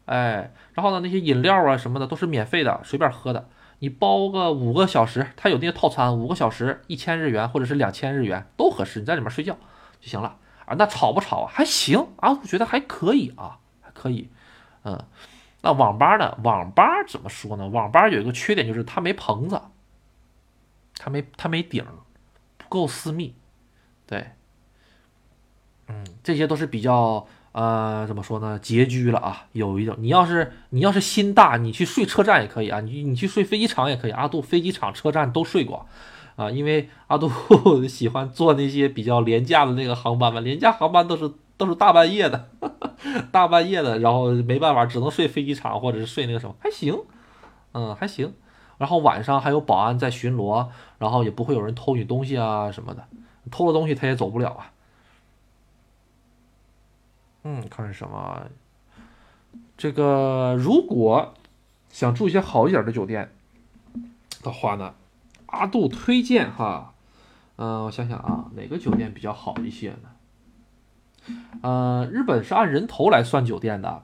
[0.05, 3.49] 哎，然后呢，那些饮料啊什么的都是免费的，随便喝的。
[3.79, 9.57] 你包个五个小时，它有那些套餐，五个小时一千日元或者是两千日元都合适，你在里面睡觉
[9.99, 10.75] 就行了啊。
[10.77, 11.51] 那吵不吵啊？
[11.53, 14.29] 还行啊，我觉得还可以啊，还可以。
[14.83, 15.05] 嗯，
[15.61, 16.37] 那网吧呢？
[16.43, 17.67] 网吧怎么说呢？
[17.67, 19.61] 网吧有一个缺点就是它没棚子，
[20.97, 21.85] 它没它没顶，
[22.57, 23.33] 不够私密，
[24.05, 24.31] 对。
[25.87, 29.45] 嗯，这些都是比较呃，怎么说呢，拮据了啊。
[29.53, 34.11] 有一种，你要是你要是心大，你去睡车站也可以啊，你你去睡飞机场也可以。
[34.11, 35.85] 阿杜飞机场、车站都睡过
[36.35, 37.29] 啊，因为阿杜
[37.89, 42.49] 喜欢坐那些比较廉价的那个航班嘛，廉价航班都是都是大半夜的，
[43.31, 46.97] 大半夜的，然后没办法，只能睡飞机场或者是睡那个什么，还行，
[47.73, 48.33] 嗯，还行。
[48.77, 50.67] 然后晚上还有保安在巡逻，
[50.99, 53.03] 然后也不会有人偷你东西啊什么的，
[53.51, 54.71] 偷了东西他也走不了啊。
[57.43, 58.43] 嗯，看是什么？
[59.77, 61.33] 这个如果
[61.89, 63.31] 想住一些好一点的酒店
[64.43, 64.93] 的话呢，
[65.47, 66.93] 阿杜推荐哈，
[67.55, 71.35] 嗯，我想想啊，哪个酒店比较好一些呢？
[71.61, 74.03] 呃，日本是按人头来算酒店的，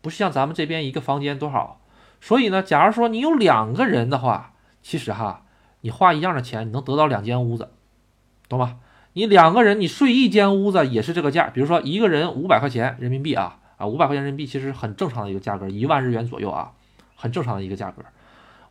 [0.00, 1.80] 不是像咱们这边一个房间多少。
[2.20, 5.42] 所以呢，假如说你有两个人的话，其实哈，
[5.82, 7.70] 你花一样的钱，你能得到两间屋子，
[8.48, 8.76] 懂吧？
[9.16, 11.48] 你两个人，你睡一间屋子也是这个价。
[11.48, 16.72] 比如说一个人五百块钱人民币啊啊，五百块钱人民币其实很正常的一个价格，一万日元左右啊，
[17.14, 18.02] 很正常的一个价格。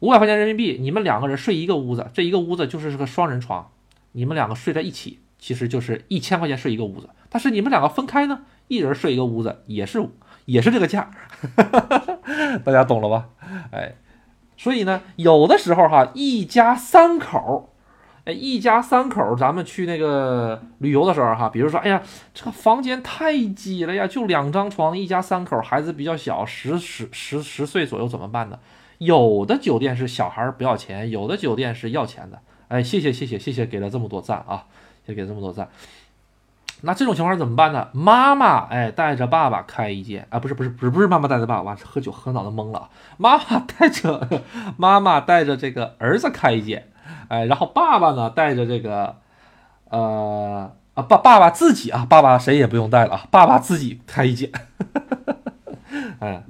[0.01, 3.71] 五百块钱人民币，你们两个人睡一个屋子，这一个屋子就是个双人床，
[4.11, 7.09] 你们两个睡在一起，其实就是一千块钱睡一个屋子。
[7.27, 10.07] 但是你们两个分开呢，一人睡一个屋子，也是
[10.45, 11.09] 也是这个价，
[12.63, 13.29] 大家懂了吧？
[13.71, 13.95] 哎，
[14.57, 17.71] 所以呢，有的时候哈，一家三口。
[18.25, 22.01] 哎，一家三口，咱们去那个旅游的时候，哈，比如说，哎呀，
[22.33, 28.57] 这个房间太挤了呀，就两张床，一家三口，孩子比较小，十十十十岁左右，怎么办呢？
[28.97, 32.39] 有的酒店是小孩不要钱，有的酒店是要钱的。
[32.67, 34.63] 哎，谢谢谢谢谢谢，给了这么多赞啊，
[35.05, 35.69] 也给了这么多赞。
[36.81, 37.89] 那这种情况怎么办呢？
[37.93, 42.89] 妈妈，哎，带着爸爸开一间啊，不是不是不是不是妈妈带着爸爸，喝酒喝脑子懵了。
[43.17, 44.41] 妈妈带着
[44.77, 46.87] 妈妈带着这个儿子开一间。
[47.27, 49.17] 哎，然后爸爸呢带着这个，
[49.89, 54.51] 呃啊爸爸爸自己啊，爸爸谁也不用带了，爸爸自己开一间。
[56.19, 56.43] 哎，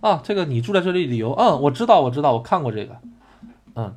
[0.00, 2.96] 啊，这个你住在这里旅游，嗯，我知道我知道，我看过这个，
[3.74, 3.94] 嗯，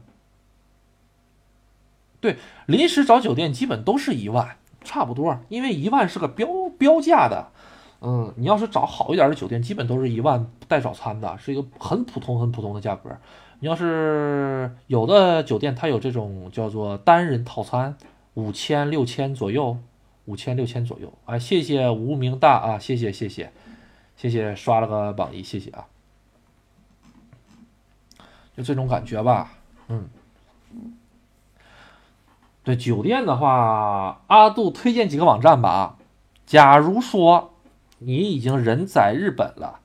[2.20, 7.48] 对，临时找酒店基本都是一万，差不多，因为一万是个标标价的，
[8.02, 13.10] 嗯，你要是找好一点的酒店，基本都是一万带早餐的，是一个很普通很普通的价格。
[13.62, 17.96] 你要是有的酒店，它有这种叫做单人套餐，
[18.34, 19.78] 五千六千左右，
[20.26, 21.14] 五千六千左右。
[21.26, 23.54] 哎，谢谢无名大啊，谢谢谢谢
[24.18, 25.86] 谢谢刷了个榜一，谢谢啊，
[28.58, 29.54] 就这种感觉吧，
[29.88, 30.10] 嗯，
[32.64, 35.98] 对酒店的话，阿杜推荐几个网站吧。
[36.48, 37.54] 假如说
[38.00, 39.78] 你已经人在日本了。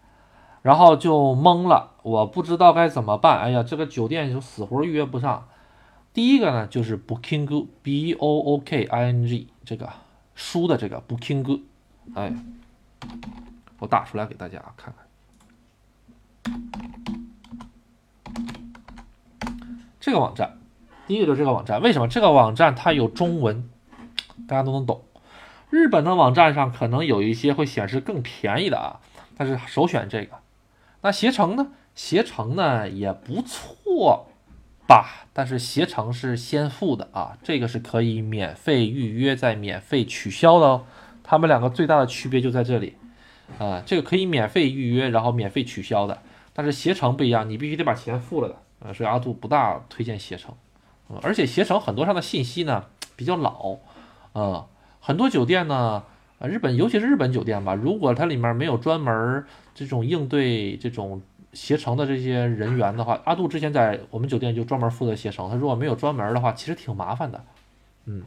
[0.62, 3.40] 然后就懵了，我不知道该怎么办。
[3.40, 5.48] 哎呀，这个酒店就死活预约不上。
[6.14, 9.92] 第一个呢，就是 Booking，B O O K I N G，这个
[10.36, 11.62] 书的这个 Booking。
[12.14, 12.32] 哎，
[13.80, 15.04] 我打出来给大家看看。
[19.98, 20.58] 这个网站，
[21.08, 21.82] 第一个就是这个网站。
[21.82, 23.68] 为什么这个网站它有中文，
[24.46, 25.02] 大家都能懂？
[25.70, 29.00] 日本的网站上可能有一些会显示更便宜的啊，
[29.36, 30.36] 但是首选这个。
[31.00, 31.72] 那携程呢？
[31.96, 34.28] 携程呢也不错，
[34.86, 40.84] 吧，但是携程是先付的啊，这个是可以免费预约再免费取消的哦。
[41.24, 42.96] 他们两个最大的区别就在这里
[43.58, 46.20] 啊，这个可以免费预约，然后免费取消的，
[46.52, 50.54] 但是携程不一样，你必须得把钱付了的呃，所以阿杜不大推荐携程。
[51.08, 52.84] 嗯，而且携程很多上的信息呢
[53.16, 53.78] 比较老，
[54.34, 54.66] 啊，
[55.00, 56.04] 很多酒店呢，
[56.38, 61.22] 啊，日本尤其是日本酒店吧，如果它里面没有专门这种应对这种。
[61.56, 65.48] 携程的这些人员的话，阿杜之前在我们酒店就专门负责携程。
[65.48, 67.42] 他如果没有专门的话，其实挺麻烦的。
[68.04, 68.24] 嗯，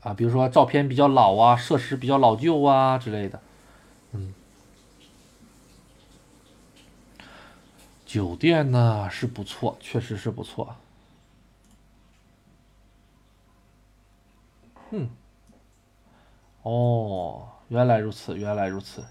[0.00, 3.38] 啊，比如说照片比较老啊，设施比较老旧啊之类的。
[4.12, 4.32] 嗯，
[8.06, 10.74] 酒店呢是不错，确实是不错。
[14.90, 15.10] 嗯，
[16.62, 19.04] 哦，原来如此，原来如此。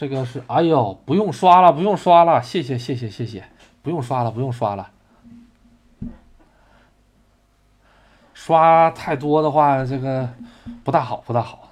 [0.00, 3.44] 这个是，哎呦，不用刷了，不用刷了，谢谢，谢谢，谢谢，
[3.82, 4.88] 不用刷了，不用刷了。
[8.32, 10.26] 刷太多的话，这个
[10.82, 11.68] 不大好，不大好，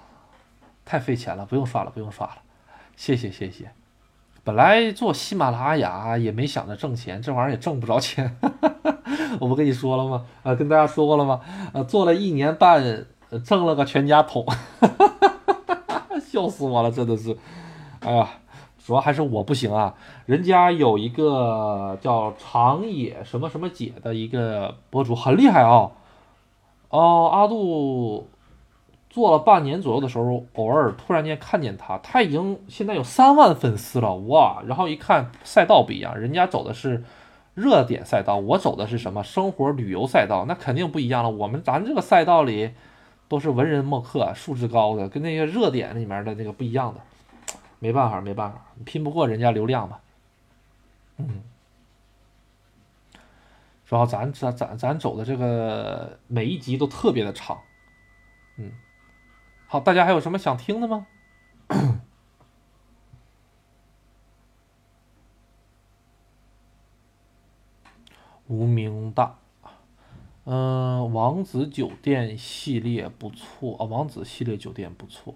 [0.85, 2.35] 太费钱了，不用刷了，不用刷了，
[2.97, 3.71] 谢谢，谢谢。
[4.45, 8.37] 本来做喜马拉雅也没想着挣钱，这玩意儿也挣不着钱。
[9.41, 10.27] 我不跟你说了吗？
[10.43, 11.41] 啊，跟大家说过了吗？
[11.73, 13.07] 呃，做了一年半，
[13.43, 14.45] 挣了个全家桶，
[16.21, 17.35] 笑死我了，真的是。
[18.01, 18.29] 哎呀，
[18.85, 19.95] 主要还是我不行啊！
[20.27, 25.91] 人家有一个叫长野什么什么姐的一个博主，很厉害啊。
[26.91, 28.29] 哦，阿杜
[29.11, 34.63] 做了半年左右的时候，偶尔突然间看见他，他已经现在有三万粉丝了哇！
[34.67, 37.05] 然后一看赛道不一样，人家走的是
[37.55, 41.29] 热点赛道，我走的是什么生活旅游赛道，那肯定不一样了。
[41.29, 42.71] 我们咱这个赛道里
[43.29, 47.01] 都是文人墨客，素质高的，跟那些热点里面的那个不一样的。
[47.79, 50.01] 没办法，没办法，拼不过人家流量嘛。
[51.17, 51.43] 嗯，
[53.85, 57.61] 主要咱咱咱咱走的这个每一集都特别的长。
[58.57, 58.73] 嗯，
[59.67, 61.07] 好，大家还有什么想听的吗？
[68.47, 69.39] 无名大，
[70.45, 75.35] 嗯，王子酒店系列不错啊，王子系列酒店不错。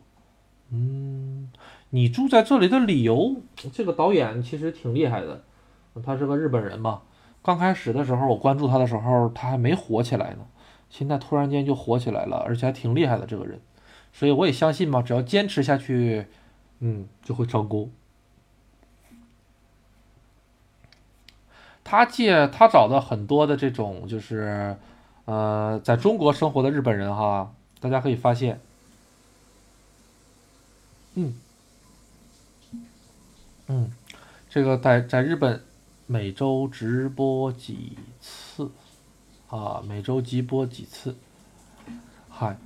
[0.71, 1.53] 嗯，
[1.95, 3.37] 你住在这里的理由，
[3.71, 5.43] 这个导演其实挺厉害的，
[6.03, 7.03] 他是个日本人嘛。
[7.43, 10.47] 刚开始的时候我关注他的时候，他还没火起来呢，
[10.89, 13.61] 现在突然间就火起来了，而且还挺厉害的这个人，
[14.11, 16.27] 所以我也相信嘛，只要坚持下去，
[16.79, 17.91] 嗯，就会成功。
[21.85, 24.77] 他借他找的很多的这种就是，
[25.27, 28.61] 呃，在中国生活的日本人哈，大家可以发现。
[31.17, 31.35] 嗯，
[33.75, 33.91] 嗯，
[34.51, 35.63] 这个在在日本
[36.07, 38.71] 每周直播几次
[39.49, 39.83] 啊？
[39.89, 41.17] 每周直播几次？
[42.29, 42.59] 嗨，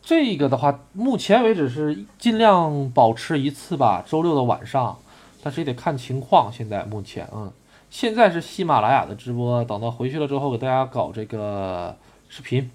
[0.00, 4.98] 这个的话，目前为止是尽量保持一次吧，周六的晚上，
[5.42, 6.50] 但是也得看情况。
[6.50, 7.52] 现在目前，嗯，
[7.90, 11.94] 现在是喜马拉雅的直播，等到回去了之后，给大家搞这个
[12.30, 12.70] 视频，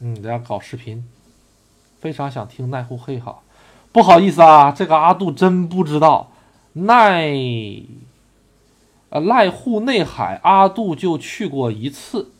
[0.00, 1.02] 嗯，大家搞视频，
[1.98, 3.38] 非常想听奈户黑哈。
[3.90, 6.31] 不好意思啊，这个阿杜真不知道，
[6.74, 7.30] 奈，
[9.10, 12.32] 呃濑户内海，阿杜就去过一次。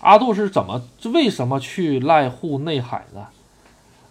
[0.00, 0.82] 阿杜是怎么，
[1.12, 3.28] 为什么去濑户内海呢？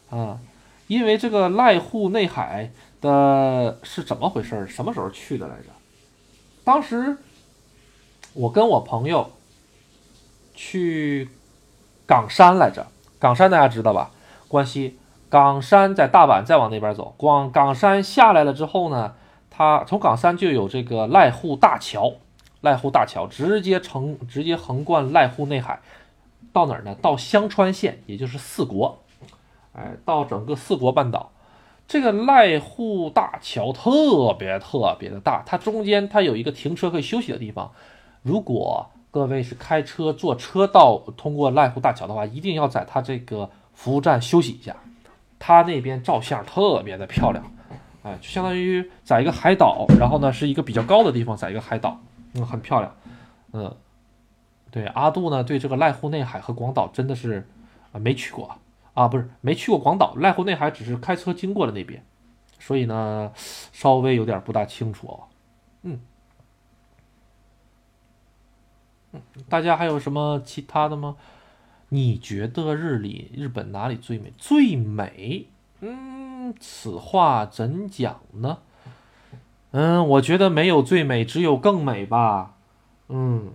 [0.10, 0.40] 啊，
[0.88, 2.72] 因为这个濑户内海
[3.02, 4.68] 的是怎么回事？
[4.68, 5.70] 什么时候去的来着？
[6.64, 7.18] 当时
[8.34, 9.32] 我跟我朋友
[10.56, 11.30] 去
[12.08, 12.88] 冈山来着，
[13.20, 14.12] 冈山大家知道吧？
[14.48, 14.98] 关西。
[15.30, 19.14] 冈山在大阪，再往那边走，广冈山下来了之后呢，
[19.60, 22.14] 它从港三就有这个濑户大桥，
[22.62, 25.82] 濑户大桥直接横直接横贯濑户内海，
[26.54, 26.96] 到哪儿呢？
[27.02, 28.98] 到香川县，也就是四国，
[29.74, 31.34] 哎，到整个四国半岛。
[31.90, 37.70] 这个濑户大桥特别特别的大，它中间它有一个停车可以休息的地方。
[38.22, 44.78] 如果各位是开车坐车到通过濑户大桥的话，一定要在它这个服务站休息一下。
[45.38, 47.44] 它那边照相特别的漂亮，
[48.04, 52.00] 哎，就相当于在一个海岛，然后呢是一个比较高的地方，在一个海岛，
[52.34, 52.96] 嗯，很漂亮，
[53.52, 53.76] 嗯，
[54.72, 57.48] 对，阿杜呢对这个濑户内海和广岛真的是
[57.92, 58.58] 啊没去过
[58.94, 62.04] 啊，不是没去过广岛，濑户内海只是开车经过了那边，
[62.60, 63.32] 所以呢
[63.72, 65.24] 稍微有点不大清楚哦，
[65.84, 66.00] 嗯，
[69.12, 71.16] 嗯，大家还有什么其他的吗？
[71.92, 74.32] 你觉得日里日本哪里最美？
[74.38, 75.48] 最美？
[75.80, 76.29] 嗯，
[76.60, 78.60] 此话怎讲呢？
[79.72, 82.56] 嗯，我觉得没有最美，只有更美吧。
[83.08, 83.54] 嗯，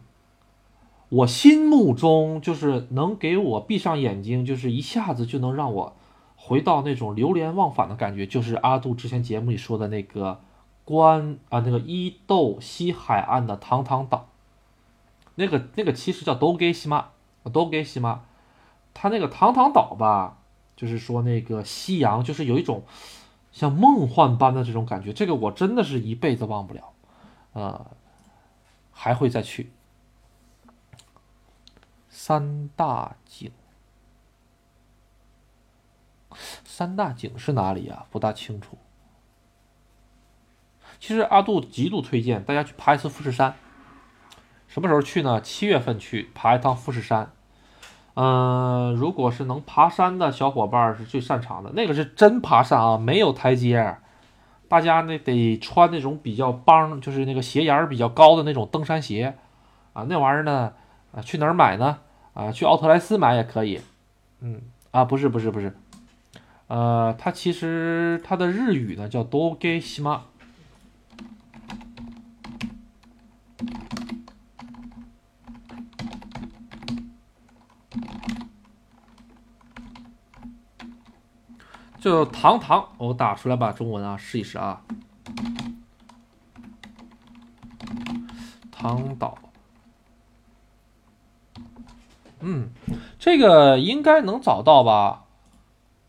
[1.09, 5.97] 我心目中就是能给我闭上眼睛，就是一下子就能让我
[6.37, 10.41] 回到那种流连忘返的感觉，就是阿杜之前节目里说的那个
[10.85, 14.29] 关啊，那个伊豆西海岸的堂堂岛，
[15.37, 17.07] 那个那个其实叫都给西马，
[17.53, 18.21] 都给西马，
[18.93, 20.39] 它那个堂堂岛吧，
[20.77, 22.85] 就是说那个夕阳，就是有一种
[23.53, 26.93] 像梦幻般的这种感觉，这个我真的是一辈子忘不了，
[27.53, 27.91] 啊。
[28.97, 29.73] 还会再去
[32.09, 33.51] 三大井，
[36.65, 38.07] 三大井是哪里呀？
[38.13, 38.79] 不大清楚。
[41.01, 43.57] 其实阿杜极度推荐大家去爬一次富士山。
[44.69, 45.41] 什么时候去呢？
[45.41, 47.34] 七月份去爬一趟富士山。
[48.15, 53.97] 嗯，如果是能爬山的小伙伴是最擅长的，那个是真爬山啊，没有台阶。
[54.69, 59.35] 大家呢得穿那种比较帮，就是那个鞋沿比较高的那种登山鞋，
[59.93, 60.73] 啊，那玩意儿呢，
[61.15, 61.99] 啊，去哪儿买呢？
[62.35, 63.81] 啊，去奥特莱斯买也可以。
[64.41, 64.61] 嗯，
[64.91, 65.77] 啊，不是不是不是，
[66.69, 70.21] 呃，它其实它的日语呢叫 Doge Shima。
[82.05, 84.83] 就堂堂，我打出来吧，中文啊，试一试啊。
[88.71, 89.39] 唐岛，
[92.41, 92.69] 嗯，
[93.19, 95.25] 这个应该能找到吧？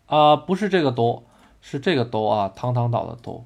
[0.07, 1.23] 啊，不是这个都，
[1.61, 3.45] 是这个都啊，堂堂岛的都。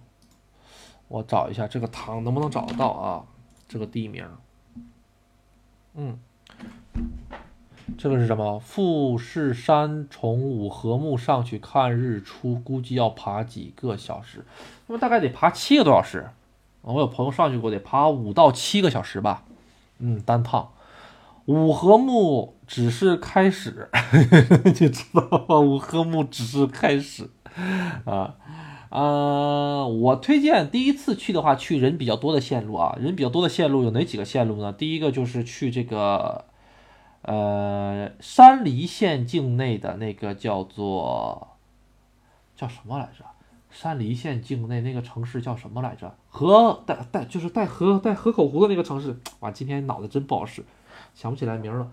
[1.08, 3.26] 我找一下这个唐能不能找得到啊？
[3.68, 4.28] 这个地名，
[5.94, 6.20] 嗯。
[7.98, 8.60] 这个是什么？
[8.60, 14.46] 富士山从五合目上去看日出，估计要爬几个小时？
[14.88, 16.30] 那么大概得爬七个多小时。
[16.82, 19.44] 我有朋友上去过，得爬五到七个小时吧。
[20.00, 20.70] 嗯，单趟。
[21.46, 23.90] 五合目只是开始，
[24.64, 25.60] 你知道吗？
[25.60, 27.30] 五合目只是开始。
[28.06, 28.36] 啊，
[28.90, 32.98] 呃，我推荐第一次去的话，去人比较多的线路啊。
[33.00, 34.72] 人比较多的线路有哪几个线路呢？
[34.72, 36.46] 第一个就是去这个。
[37.22, 41.58] 呃，山梨县境内的那个叫做
[42.56, 43.26] 叫什么来着？
[43.70, 46.16] 山梨县境内那个城市叫什么来着？
[46.28, 49.20] 河带带就是带河带河口湖的那个城市。
[49.42, 50.66] 哇，今天脑子真不好使，
[51.14, 51.92] 想不起来名了。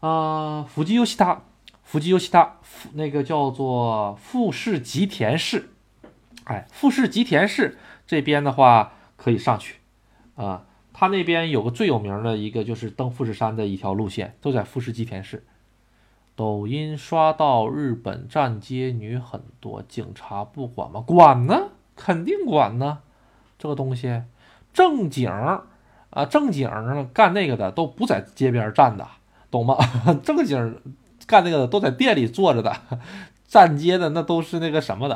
[0.00, 1.42] 啊，富吉优西塔，
[1.84, 2.56] 富吉优西塔，
[2.94, 5.70] 那个叫做富士吉田市。
[6.44, 9.76] 哎，富士吉田市这边的话可以上去
[10.34, 10.64] 啊。
[11.00, 15.46] 他那边有个最有名的一个，就是登富士山的一条路线，都在富士吉田市。
[16.36, 21.02] 抖音刷到日本站街女很多，警察不管吗？
[21.06, 22.98] 管呢，肯定管呢。
[23.58, 24.24] 这个东西
[24.74, 26.68] 正经啊，正经
[27.14, 29.08] 干那个的都不在街边站的，
[29.50, 29.78] 懂吗？
[30.22, 30.82] 正经
[31.26, 32.76] 干那个的都在店里坐着的，
[33.48, 35.14] 站街的那都是那个什么的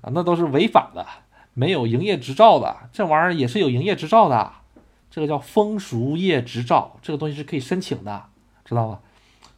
[0.00, 1.06] 啊，那都是违法的，
[1.54, 2.76] 没有营业执照的。
[2.92, 4.54] 这玩意儿也是有营业执照的。
[5.14, 8.24] 这个叫风俗业执照，这个东西是可以申请的，
[8.64, 9.00] 知道吗？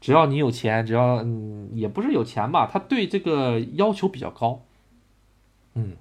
[0.01, 4.63] 只要你有钱，只要嗯，也不是有钱吧，他对这个要求比较高。
[5.75, 5.97] 嗯，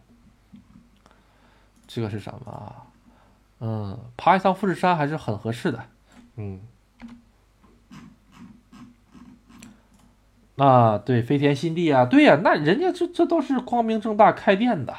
[1.86, 2.76] 这个是什么？
[3.60, 5.86] 嗯，爬一趟富士山还是很合适的。
[6.36, 6.60] 嗯，
[10.58, 14.96] 啊，对，飞田新地啊，对呀，那人家这这都是光明正大开店的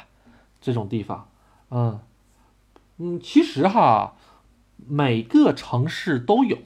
[0.61, 1.27] 这种地方。
[1.71, 1.99] 嗯
[2.99, 4.13] 嗯，其实哈。
[4.87, 6.57] 每个城市都有，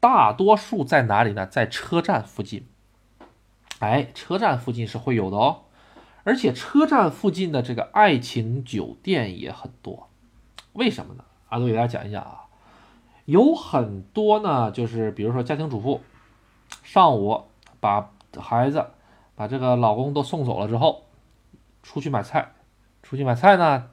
[0.00, 1.46] 大多数在哪里呢？
[1.46, 2.66] 在车站附近。
[3.80, 5.62] 哎，车站附近是会有的哦，
[6.22, 10.08] 而且车站附近的这个爱情酒店也很多。
[10.72, 11.24] 为什么呢？
[11.48, 12.44] 阿杜给大家讲一讲啊，
[13.24, 16.00] 有很多呢，就是比如说家庭主妇，
[16.82, 17.44] 上午
[17.80, 18.86] 把孩子、
[19.34, 21.04] 把这个老公都送走了之后，
[21.82, 22.52] 出去买菜，
[23.02, 23.90] 出去买菜呢，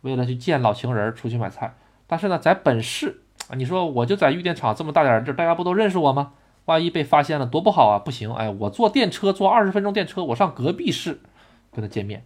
[0.00, 1.76] 为了去见老情人，出去买菜。
[2.06, 3.22] 但是呢，在本市，
[3.56, 6.32] 你说我就在玉电厂这么大点地儿，大家不都认识我吗？
[6.66, 7.98] 万一被发现了，多不好啊！
[7.98, 11.20] 不行，哎，我坐电车，坐二十分钟电车，我上隔壁市
[11.72, 12.24] 跟他见面。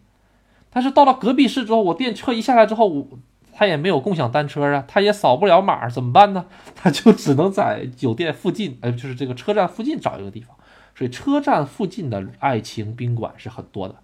[0.71, 3.07] 但是到了隔壁市之后，我电车一下来之后，我
[3.53, 6.47] 他也没有共享单车啊，他也扫不了码，怎么办呢？
[6.75, 10.57] 他就只能在酒店附近，呃，就是这个车站附近找一个地方。
[10.95, 13.97] 所以车站附近的爱情宾馆是很多的。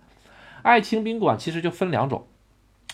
[0.61, 2.27] 爱情宾馆其实就分两种，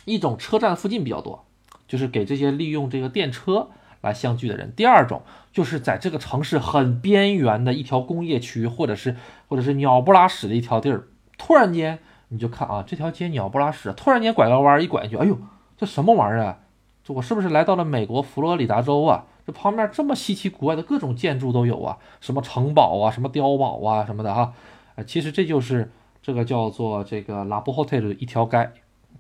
[0.05, 1.45] 一种车站附近比较多。
[1.93, 3.69] 就是给这些利用这个电车
[4.01, 4.73] 来相聚的人。
[4.75, 5.21] 第二种
[5.53, 9.15] 就是在这个城市很边缘的一条工业区，或者是
[9.47, 11.05] 或者是鸟不拉屎的一条地儿，
[11.37, 15.37] 突然间你就看啊，这条街鸟不拉屎，突然间拐个弯一拐进去，哎呦，
[15.77, 16.61] 这什么玩意儿啊？
[17.05, 19.27] 这我是不是来到了美国佛罗里达州啊？
[19.47, 24.55] 这旁边这么稀奇古怪的各种建筑都有啊，什么城堡啊，什么碉堡啊，什么的哈。
[24.95, 28.71] 哎，其实这就是这个叫做这个拉布 hotel 的一条街，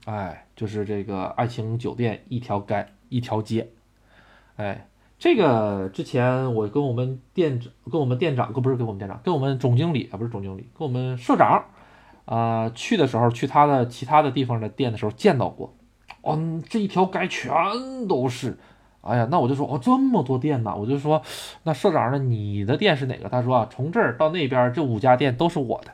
[0.04, 3.68] 哎，就是这个爱情酒店一条街一条街，
[4.56, 4.88] 哎。
[5.18, 11.66] 这个之前我跟我们店长、跟我们店长，不是跟我们店长，跟我们总经理啊，不是总经理，跟我们社长，
[12.24, 15.76] 啊，去的时候去他的其他的地方的店的时候见到过，
[16.22, 16.36] 哦，
[16.68, 17.54] 这一条街全
[18.08, 18.58] 都是，
[19.02, 21.22] 哎呀，那我就说哦，这么多店呢，我就说，
[21.62, 23.28] 那社长呢，你的店是哪个？
[23.28, 25.92] 他说啊，从这儿到那边这五家店都是我的。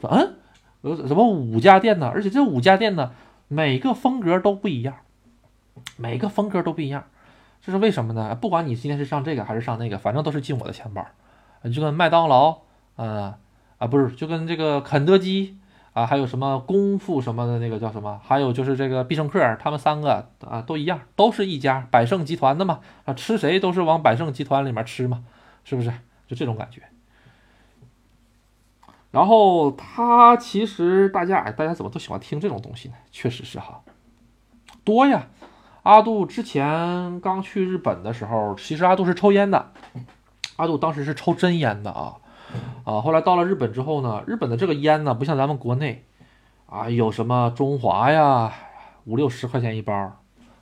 [0.00, 0.34] 说嗯，
[0.82, 2.08] 呃，什么五家店呢？
[2.14, 3.10] 而且这五家店呢，
[3.48, 4.94] 每个风格都不一样，
[5.96, 7.04] 每个风格都不一样。
[7.60, 8.34] 这是为什么呢？
[8.34, 11.04] 不管你今天是上这个还是上那个，反正都是进我的钱包，
[11.72, 12.60] 就跟麦当劳，
[12.96, 13.38] 啊
[13.78, 15.58] 啊不是，就跟这个肯德基
[15.92, 25.24] 啊，还有什么功夫什么的那个叫什么，还有就是这个必胜客，他们三个啊都一样，都是一家百胜集团的嘛，啊吃谁都是往百胜集团里面吃嘛，
[25.64, 25.92] 是不是？
[26.26, 26.82] 就这种感觉。
[29.10, 32.94] 然后他其实大家哎，大家怎么都喜欢听这种东西呢？
[33.10, 33.82] 确实是哈，
[34.84, 35.28] 多呀。
[35.84, 39.72] 阿杜之前刚去日本的时候，其实阿杜是抽烟的。
[40.56, 42.16] 阿杜当时是抽真烟的啊
[42.84, 43.00] 啊！
[43.00, 46.04] 后来到了日本之后呢，日本的这个烟呢，不像咱们国内
[46.66, 48.52] 啊，有什么中华呀，
[49.04, 50.12] 五六十块钱一包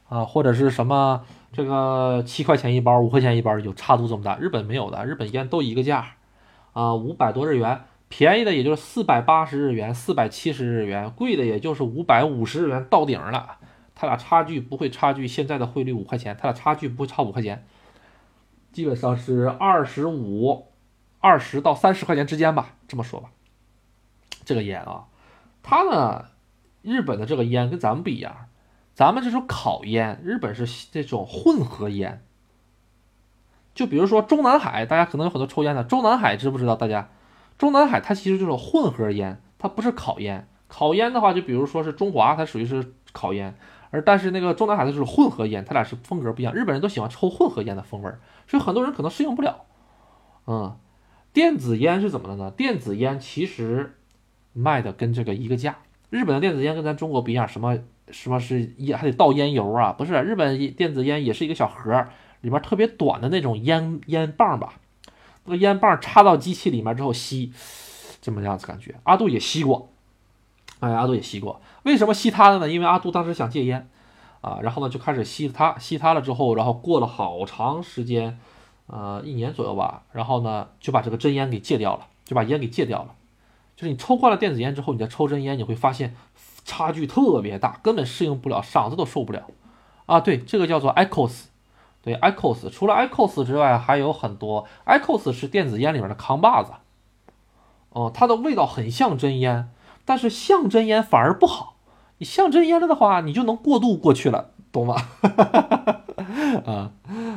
[0.08, 4.36] 啊，或者是什么这个七块钱一包、五块钱一包，有差度这么大。
[4.36, 6.06] 日本没有的，日本烟都一个价
[6.74, 7.80] 啊，五百多日元，
[8.18, 13.58] 便宜的也就是四百八十日元、四百七十日元，贵的也就是五百五十日元到顶了。
[13.94, 17.66] 它俩差距不会差距现在的汇率五块钱，它俩差距不会差五块钱，
[18.72, 20.68] 基本上是二十五、
[21.20, 22.70] 二十到三十块钱之间吧。
[22.88, 23.28] 这么说吧，
[24.46, 25.08] 这个烟啊，
[25.62, 26.24] 它呢，
[26.80, 28.48] 日本的这个烟跟咱们不一样，
[28.94, 32.24] 咱们这种烤烟，日本是这种混合烟。
[33.74, 36.76] 就比如说中南海，大家可能有很多抽烟的，中南海知不知道？
[36.76, 37.10] 大家，
[37.58, 40.46] 中南海它其实就是混合烟，它不是烤烟。
[40.68, 43.54] 烤烟的话，就比如说是中华，它属于是烤烟。
[43.90, 46.52] 而但是那个中南海的就是混合烟，它俩是风格不一样。
[46.52, 48.12] 日本人都喜欢抽混合烟的风味，
[48.46, 49.64] 所以很多人可能适应不了。
[50.46, 50.76] 嗯，
[51.32, 52.50] 电子烟是怎么的呢？
[52.50, 53.96] 电子烟其实
[54.52, 55.76] 卖的跟这个一个价。
[56.10, 57.78] 日本的电子烟跟咱中国不一样，什么
[58.10, 59.92] 什么是烟还得倒烟油啊？
[59.92, 62.06] 不是，日本电子烟也是一个小盒，
[62.40, 64.74] 里面特别短的那种烟烟棒吧。
[65.46, 67.52] 那个烟棒插到机器里面之后吸，
[68.20, 68.94] 这么样子感觉。
[69.04, 69.88] 阿杜也吸过。
[70.78, 72.68] 哎，阿杜也吸过，为什么吸它的呢？
[72.68, 73.88] 因为阿杜当时想戒烟，
[74.42, 78.38] 啊，然后呢就开始吸它，吸它了之后，然后过了好长时间，
[78.86, 83.14] 呃，一年左右吧，然后呢就把这个真烟给戒掉了，就把烟给戒掉了。
[83.74, 86.14] 就是你抽惯了电子烟之后，你再抽真烟，你会发现
[86.66, 89.46] 差距特别大，根本适应不了，嗓子都受不了。
[90.04, 91.44] 啊，对，这个叫做 echoes
[92.06, 96.70] 对，IQOS，除了 IQOS 之外，还有很多，IQOS 是电子烟里面的扛把子，
[97.90, 99.70] 哦，它的味道很像真烟。
[100.04, 101.74] 但是像真烟反而不好，
[102.18, 104.94] 你像真烟了的话，你就能过渡过去了，懂吗？
[106.64, 106.92] 啊，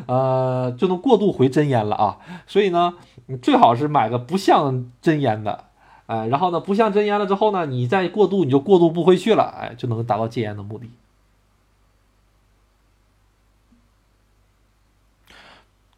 [0.06, 2.18] 呃，就能过渡回真烟了啊。
[2.46, 2.94] 所以呢，
[3.26, 5.64] 你最好是买个不像真烟的，
[6.06, 10.92] 哎，然后呢，不像真烟了之后呢，你再过渡，你就过渡不回去了，哎，就能达到戒烟的目的。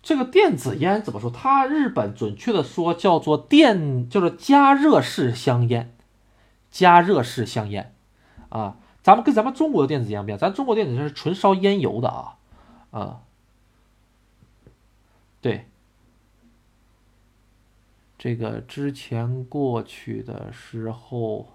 [0.02, 1.30] 这个电子烟怎么说？
[1.30, 5.94] 它日本准确的说叫做电，就是加热式香烟。
[6.72, 7.94] 加热式香烟，
[8.48, 12.38] 啊，咱们跟咱们中国的电子烟不一样，咱中国电子烟是纯烧烟油的啊，
[12.92, 13.24] 啊，
[15.42, 15.66] 对，
[18.18, 21.50] 这个之前过去的时候，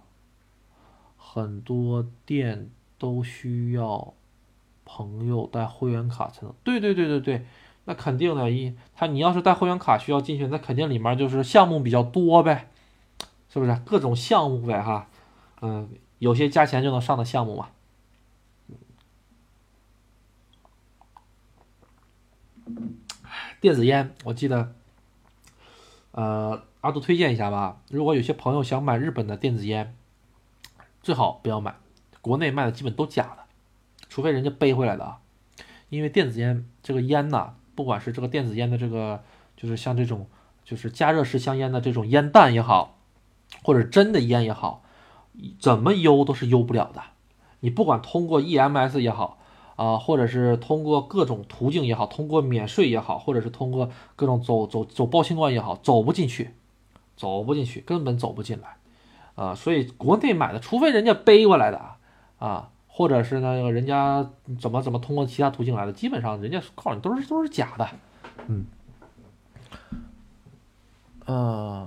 [1.16, 2.68] 很多店
[2.98, 4.12] 都需要
[4.84, 7.46] 朋友带会员卡才能，对对对对对，
[7.86, 12.68] 那肯定的，一他你要是带会员卡需要进去，那肯定里面就是项目比较多呗。
[13.48, 15.08] 是不是各种项目呗哈？
[15.62, 17.68] 嗯，有些加钱就能上的项目嘛。
[23.60, 24.74] 电子烟，我记得，
[26.10, 27.80] 呃，阿杜推荐一下吧。
[27.88, 29.96] 如果有些朋友想买日本的电子烟，
[31.02, 31.76] 最好不要买，
[32.20, 33.44] 国内卖的基本都假的，
[34.10, 35.20] 除非人家背回来的啊。
[35.88, 39.22] 因为电子烟这个烟呐，不管是这个电子烟的这个，
[39.56, 40.26] 就是像这种，
[40.64, 42.94] 就是加热式香烟的这种烟弹也好。
[43.62, 44.82] 或者真的烟也好，
[45.60, 47.00] 怎么邮都是邮不了的。
[47.60, 49.38] 你不管通过 EMS 也好
[49.76, 56.54] 啊，或者是通过各种途径也好，通过免税也好，或者是通过各种走走走报清关也好，走不进去，
[57.16, 58.76] 走不进去，根本走不进来
[59.36, 59.54] 啊。
[59.54, 61.80] 所以国内买的，除非人家背过来的
[62.38, 64.26] 啊，或者是那个人家
[64.58, 67.86] 怎么怎么通过其他途径来的，基本上人家告诉你都是都是假的
[68.46, 68.64] 嗯，
[71.26, 71.86] 呃，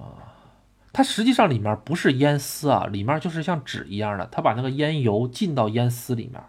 [0.94, 6.40] 它实际上里面不是烟丝啊，里面就是像纸一样的，它把那个烟油浸到烟丝里面，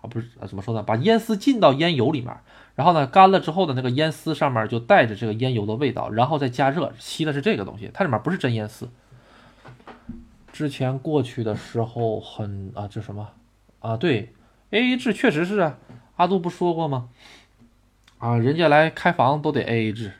[0.00, 0.82] 啊，不是啊，怎么说呢？
[0.82, 2.34] 把烟丝浸到烟油里面，
[2.76, 8.88] 然后呢，干了之后的那个烟丝上面就带着这个烟油的味道，然后再加热，吸的是这个东西，它里面不是真烟丝。
[10.50, 13.28] 之前过去的时候很啊，这什么
[13.80, 13.96] 啊？
[13.96, 14.32] 对
[14.70, 15.78] ，A A 制确实是啊，
[16.16, 17.08] 阿杜不说过吗？
[18.18, 20.12] 啊，人家来开房都得 A A 制，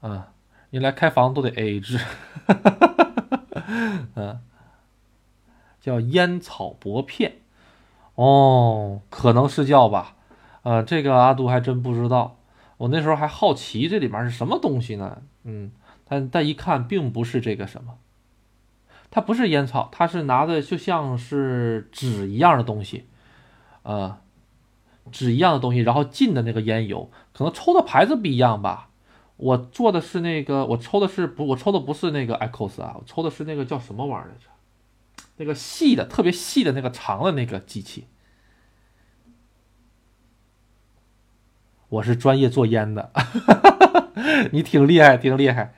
[0.00, 0.32] 啊，
[0.70, 3.06] 你来开房都得 A A 制，哈哈哈哈
[3.50, 4.40] 哈嗯，
[5.80, 7.36] 叫烟草薄片，
[8.16, 10.16] 哦，可能是叫吧，
[10.62, 12.38] 啊，这个阿杜还真不知道，
[12.78, 15.70] 我那时候还好奇这里面是什么东西呢，嗯，
[16.04, 17.96] 但但一看并不是这个什么。
[19.10, 23.06] 它不是烟草，它是拿的就像是纸一样的东西，
[23.82, 24.18] 呃，
[25.10, 28.88] 纸一样的东西，然后浸的那个烟油，可能抽的牌子不一样吧。
[29.36, 34.50] 我做的是那个，我抽的是不，我抽的不是那个 Echos 啊，我抽的是那个叫什么玩意儿来着？
[35.38, 38.06] 那个细的，特别细的那个长的那个机器。
[41.88, 43.10] 我是专业做烟的，
[44.52, 45.74] 你挺厉害，挺厉害。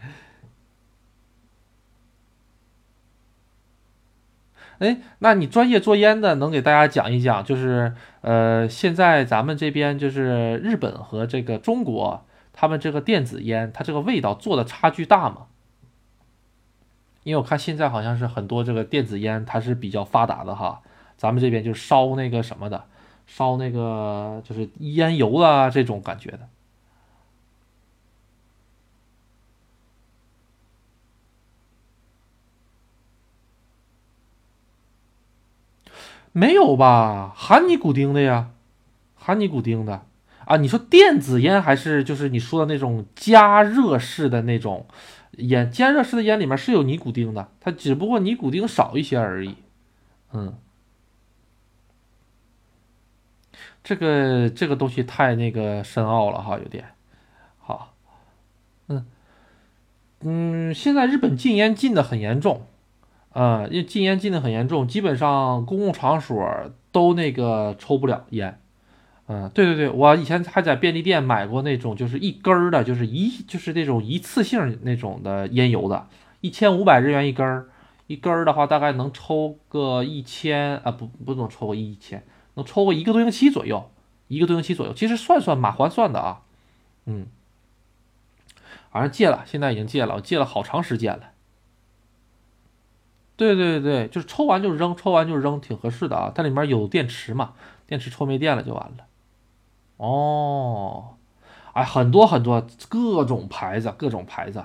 [4.82, 15.46] 哎，那你专业做烟的，能给大家讲一讲，就是呃，现在咱们这边就是日本和这个中国，他们这个电子烟，它这个味道做的差距大吗？
[17.22, 20.80] 因为我看现在好像是很多这个电子烟，它是比较发达的哈，
[21.16, 22.82] 咱们这边就烧那个什么的，
[23.24, 26.40] 烧那个就是烟油啊这种感觉的。
[36.32, 37.32] 没有吧？
[37.36, 38.50] 含尼古丁的呀，
[39.14, 40.06] 含尼古丁的
[40.46, 40.56] 啊！
[40.56, 44.86] 你说电子烟还是就是你说的那种加热式的那种
[45.38, 45.70] 烟？
[45.70, 49.56] 加热式的烟里面是有尼古丁的，它只不过尼古丁少一些而已。
[50.32, 50.54] 嗯，
[53.84, 56.86] 这个这个东西太那个深奥了哈，有点
[57.58, 57.94] 好。
[58.88, 59.06] 嗯
[60.20, 62.66] 嗯，现在日本禁烟禁的很严重。
[63.32, 68.58] 呃，因为禁烟禁的很严重，基本上公共场所都那个抽不了烟。
[69.28, 76.08] 嗯，对对对，我以前还在便利店买过那种，就是一根儿的，就是一就是那种一次性那种的烟油的，
[76.40, 77.68] 一千五百日元一根儿，
[78.08, 82.24] 一根儿的话大概能抽个一千啊，不不能抽个一千，
[82.54, 83.90] 能抽个一个多星期左右，
[84.28, 86.42] 一个多星期左右，其实算算蛮划算的啊。
[87.06, 87.26] 嗯，
[88.90, 91.31] 反正戒了，现在已经戒了，我戒了好长时间了。
[93.36, 96.30] 对对对，就是抽完就扔，抽完就扔，挺合适的啊。
[96.34, 97.54] 它里面有电池嘛，
[97.86, 99.06] 电池抽没电了就完了。
[99.96, 101.14] 哦，
[101.72, 104.64] 哎，很多很多各种牌子，各种牌子，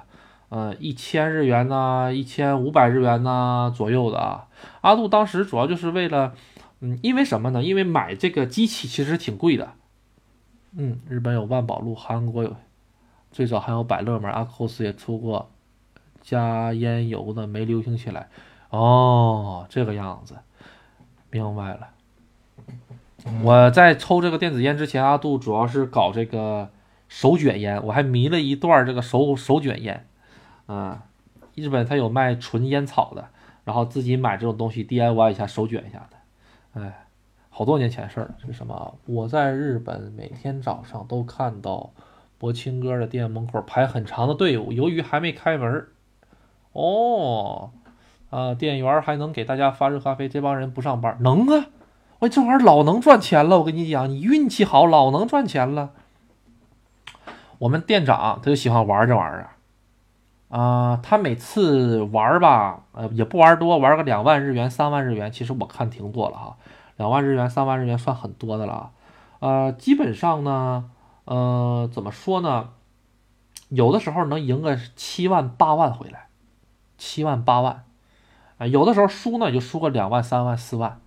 [0.50, 4.48] 嗯，一千日元呐，一千五百日元呐左右的啊。
[4.82, 6.34] 阿杜当时主要就是为了，
[6.82, 7.64] 嗯，因为什么呢？
[7.64, 9.74] 因为买这个机器其实挺贵的。
[10.76, 12.56] 嗯，日本有万宝路，韩国有，
[13.32, 15.50] 最早还有百乐门，阿 cos 也出过
[16.22, 18.30] 加烟油的，没流行起来。
[18.70, 20.36] 哦，这个样子，
[21.32, 21.90] 明白了。
[23.44, 26.70] 我在抽这个电子烟之前，阿杜主要是搞这个
[27.08, 30.08] 手卷烟，我还迷了一段这个手手卷烟。
[30.68, 30.98] 嗯，
[31.56, 33.30] 日本他有卖纯烟草的，
[33.66, 36.82] 然后自己买这种东西 DIY 一下手卷一下的。
[36.82, 37.08] 哎，
[37.50, 38.36] 好多年前事儿了。
[38.46, 38.98] 是什么？
[39.06, 41.92] 我在日本每天早上都看到
[42.38, 45.88] 博清哥的店门口排很长的队伍，由于还没开门。
[46.72, 47.72] 哦。
[48.30, 51.68] 啊，店员还能给大家发热咖啡，这帮人不上班能啊？
[52.20, 55.92] 喂，这玩意儿老能赚钱了，我跟你讲，你运气好，老能赚钱了。
[57.60, 59.50] 我们店长他就喜欢玩这玩意儿
[60.50, 66.58] 啊，他每次玩吧，呃，也不玩多，玩个两万日元、三万日元，其实我看挺多了哈，
[66.96, 68.92] 两万日元、三万日元算很多的了。
[69.40, 70.90] 呃，基本上呢，
[71.26, 72.70] 呃，怎么说呢？
[73.70, 76.28] 有的时候能赢个七万、八万回来，
[76.98, 77.84] 七万、八万。
[78.58, 81.00] 啊，有的时候输呢，也就输个两万、三万、四万。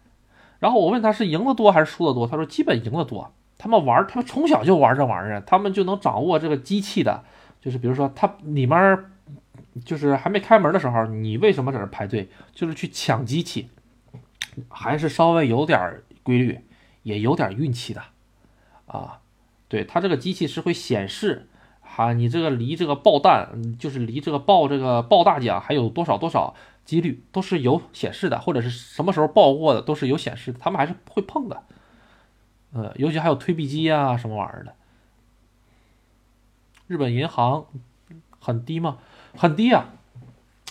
[0.58, 3.32] 然后我问他是赢的多还是输的多，他说基本赢的多。
[3.56, 7.24] 他们玩，他们从小就玩这玩意儿，他们就能掌握这个机器的，
[7.60, 8.98] 就是比如说他里面
[9.84, 12.30] 就是还没开门的时候，你为什么在这排队？
[12.54, 13.68] 就是去抢机器，
[14.68, 16.60] 还是稍微有点规律，
[17.02, 18.02] 也有点运气的
[18.86, 19.18] 啊。
[19.68, 21.48] 对他这个机器是会显示，
[21.82, 26.54] 哈，你这个离这个爆弹，就是离这个爆这个爆大奖还有多少多少。
[26.84, 31.62] 几率都是有显示的，或者是什么时候爆过的都是有显示的，他们还是会碰的。
[32.72, 34.74] 呃，尤其还有推币机啊什么玩意儿的。
[36.86, 37.66] 日本银行
[38.40, 38.98] 很低吗？
[39.36, 39.90] 很低啊。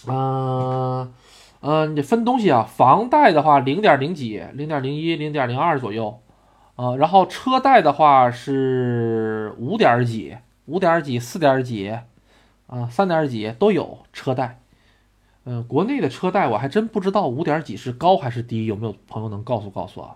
[0.08, 1.14] 嗯
[1.62, 6.22] 嗯，你分东西啊，房贷的话零点零几，零点零一，零点零二左右，
[6.76, 10.38] 啊，然后车贷的话是五点几，
[10.68, 11.90] 五点几，四点几，
[12.68, 14.62] 啊，三点几都有车贷。
[15.52, 20.16] 嗯，国内的车贷我还真不知道五点几是高还是低，有没有朋友能告诉告诉啊？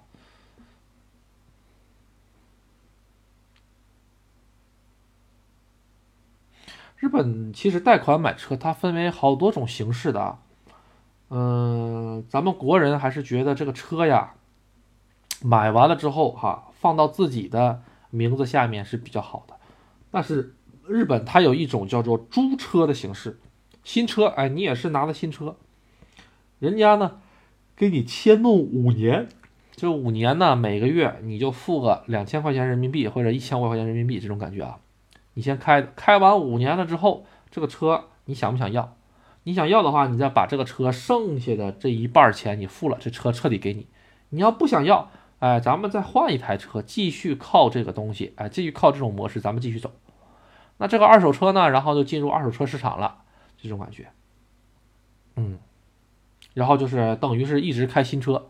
[6.97, 10.38] 日本其实贷款买车，它分为好多种形式的啊。
[11.29, 14.36] 嗯，咱们国人还是觉得这个车呀，
[15.41, 17.81] 买完了之后哈，放到自己的
[18.11, 19.55] 名字下面是比较好的。
[20.11, 20.55] 但是
[20.88, 23.39] 日本它有一种叫做租车的形式，
[23.84, 25.55] 新车，哎，你也是拿的新车，
[26.59, 27.19] 人家呢
[27.75, 29.27] 给你签弄五年，
[29.75, 34.79] 这五年呢每个月你就付个两千块钱人民币或者一千块钱人民币这种感觉啊。
[35.34, 38.95] 你先开，开完五年了之后，这个车你想不想要？
[39.45, 43.88] 你想要的话，你再把这个车剩下的这一半钱你付了，这车彻底给你。
[44.29, 45.09] 你要不想要，
[45.39, 49.91] 哎，咱们再换一台车，继续靠这个东西，哎，继续靠这种模式，咱们继续走。
[50.77, 53.22] 那这个二手车呢，然后就进入二手车市场了，
[53.64, 54.11] 这种感觉。
[55.36, 55.57] 嗯，
[56.53, 58.49] 然后就是等于是一直开新车。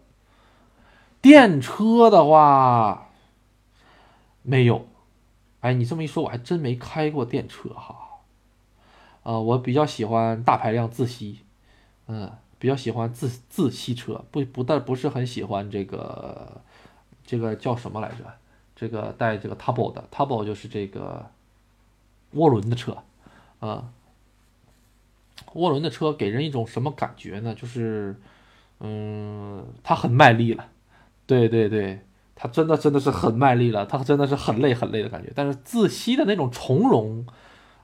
[1.22, 3.09] 电车的话，
[4.41, 4.88] 没有。
[5.61, 8.20] 哎，你这么一说，我还真没开过电车哈。
[9.24, 11.39] 呃，我比较喜欢大排量自吸，
[12.07, 16.61] 嗯，比较喜欢自自吸车，不不但不是很喜欢这个
[17.26, 18.26] 这个叫什么来着？
[18.76, 21.26] 这个带这个 turbo 的 turbo 就是这个
[22.34, 22.97] 涡轮的车，
[23.59, 23.93] 啊，
[25.53, 27.53] 涡轮的车给人一种什么感觉呢？
[27.55, 28.15] 就是，
[28.79, 30.65] 嗯，它很卖力了，
[31.25, 32.01] 对对对。
[32.36, 35.31] 它真的真的是很卖力了，它真的是很累很累的感觉。
[35.36, 37.25] 但是自吸的那种从容，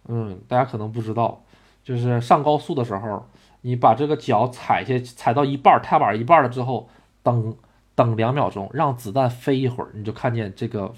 [0.07, 1.43] 嗯，大家可能不知道，
[1.83, 3.25] 就是上高速的时候，
[3.61, 6.89] 你把这个脚踩下踩到一半，踏板一半了之后，
[7.21, 7.55] 等
[7.93, 10.91] 等两秒钟，让子弹飞一会儿，你就看见这个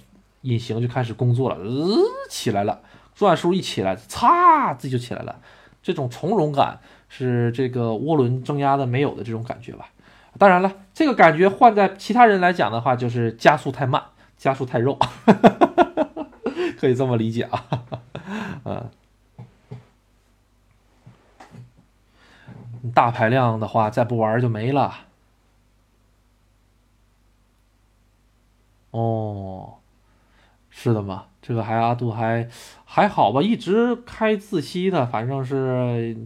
[0.43, 1.97] 引擎就开始工作了，呃，
[2.29, 2.81] 起来了，
[3.13, 5.39] 转速一起来，擦，自己就起来了。
[5.81, 6.79] 这种从容感
[7.09, 9.89] 是这个涡轮增压的没有的这种感觉吧。
[10.37, 14.01] 当然了，这个感觉换在其他人来讲的话，就是加速太慢，
[14.37, 14.97] 加速太肉，
[16.79, 17.65] 可以这么理解啊。
[18.63, 18.89] 嗯，
[22.93, 24.93] 大排量的话，再不玩就没了。
[28.91, 29.75] 哦，
[30.69, 32.47] 是的吗，这个还阿杜还
[32.85, 36.17] 还好吧，一直开自吸的，反正是，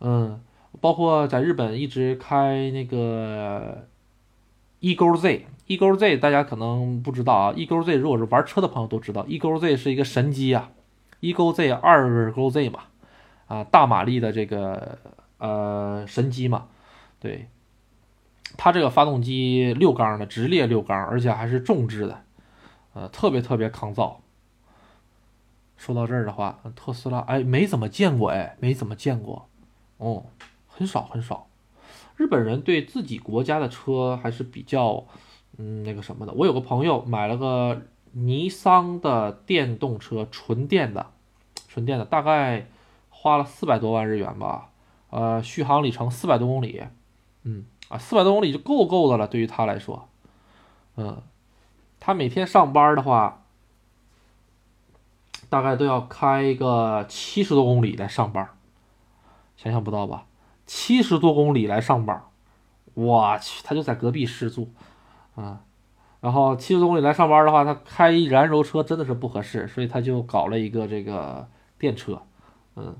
[0.00, 0.40] 嗯。
[0.80, 3.86] 包括在日本一直开那个
[4.80, 10.70] E 勾 Z，E 勾 Z 大家可能不知道啊，E 勾 Z 如果是玩车的朋友都知道，E 勾 Z 是一个神机啊
[11.20, 12.80] ，E 勾 Z 二勾 Z 嘛，
[13.46, 14.98] 啊大马力的这个
[15.38, 16.66] 呃神机嘛，
[17.20, 17.46] 对，
[18.56, 22.22] 它这个发动机六缸的直列六缸，而且还是重置的，
[22.94, 24.21] 呃特别特别抗造。
[25.76, 29.48] 说到这儿的话，特斯拉哎没怎么见过哎没怎么见过，
[29.98, 30.24] 哦。
[30.74, 31.48] 很少很少，
[32.16, 35.04] 日本人对自己国家的车还是比较，
[35.58, 36.32] 嗯，那个什么的。
[36.32, 41.08] 我有个朋友买了个尼桑的电动车，纯电的，
[41.68, 42.66] 纯电的，大概
[43.10, 44.70] 花了四百多万日元吧，
[45.10, 46.82] 呃，续航里程四百多公里，
[47.42, 50.08] 嗯，啊，四百多公里就够够的了，对于他来说，
[50.96, 51.20] 嗯，
[52.00, 53.41] 他每天上班的话，
[55.52, 58.48] 大概都要开个七十多公里来上班，
[59.54, 60.24] 想象不到吧？
[60.64, 62.22] 七十多公里来上班，
[62.94, 64.70] 我去，他就在隔壁市住，
[65.34, 65.60] 啊，
[66.22, 71.46] 然后七十多公里来上班的话，他开燃油车真的是不合适，所以他就搞了一个这个
[71.78, 72.22] 电车，
[72.76, 72.96] 嗯，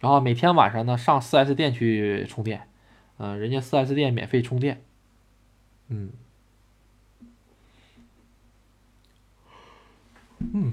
[0.00, 2.70] 然后每天晚上呢上 4S 店去充电，
[3.18, 4.82] 嗯，人家 4S 店免费充电，
[5.88, 6.10] 嗯，
[10.54, 10.72] 嗯。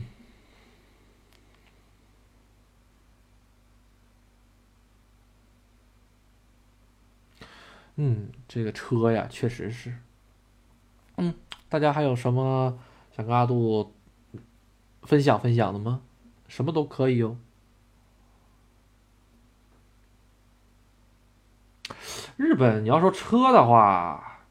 [8.02, 9.94] 嗯，这个车呀，确实是。
[11.18, 11.34] 嗯，
[11.68, 12.80] 大家还有什么
[13.14, 13.94] 想跟阿杜
[15.02, 16.00] 分享分享的吗？
[16.48, 17.36] 什么都可以哟。
[22.38, 24.46] 日本，你要说车的话，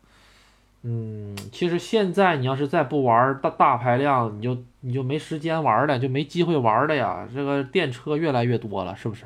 [0.82, 7.26] 嗯，其实现在你要是再不玩大大排量，你就你就没时间玩了，就没机会玩了呀。
[7.32, 9.24] 这个电车越来越多了，是不是？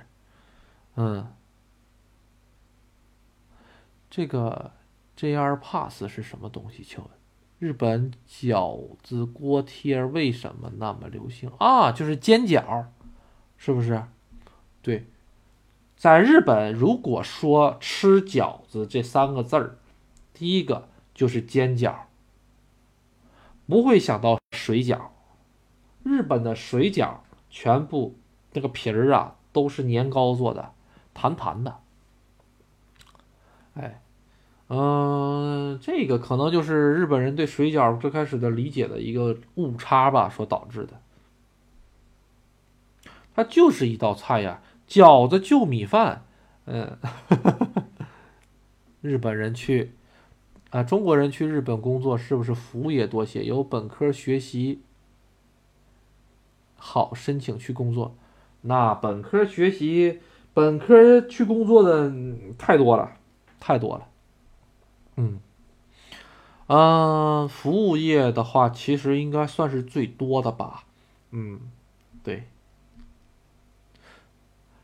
[0.95, 1.27] 嗯。
[4.15, 4.73] 这个
[5.17, 6.83] JR Pass 是什么东西？
[6.83, 7.09] 请问，
[7.59, 11.91] 日本饺子锅贴为什么那么流行啊？
[11.91, 12.85] 就是煎饺，
[13.57, 14.05] 是不是？
[14.83, 15.07] 对，
[15.97, 19.79] 在日本，如果说吃饺子这三个字儿，
[20.35, 21.95] 第一个就是煎饺，
[23.67, 25.07] 不会想到水饺。
[26.03, 28.19] 日本的水饺全部
[28.53, 30.75] 那个皮儿啊都是年糕做的，
[31.15, 31.79] 弹弹的。
[33.73, 34.02] 哎，
[34.75, 40.99] 嗯，这个可能就是日本人对水饺最开始的理解的一个误差吧，所导致的。
[43.35, 46.25] 它就是一道菜呀，饺子就米饭。
[46.65, 46.97] 嗯，
[49.03, 49.93] 日本人去
[50.71, 53.45] 啊，中国人去日本工作是不是服务业多些？
[53.45, 54.81] 有本科学习
[56.77, 58.17] 好申请去工作，
[58.63, 60.21] 那本科学习
[60.55, 62.11] 本科去工作的
[62.57, 63.13] 太多了，
[63.61, 64.09] 太多了。
[65.17, 65.41] 嗯，
[66.69, 70.85] 嗯，服务业的话，其实应该算是最多的吧。
[71.31, 71.61] 嗯，
[72.23, 72.45] 对。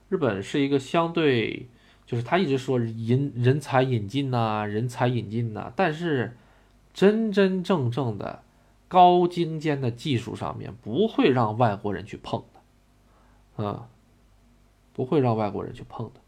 [0.08, 1.68] 日本是一个相对，
[2.06, 6.36] 就是他一直说引人才引进呐，人才引进呐，但是
[6.94, 8.42] 真真正正的
[8.88, 12.42] 高精尖的技术上面不会让外国人去碰
[13.56, 13.88] 的，啊，
[14.94, 16.20] 不会让外国人去碰的。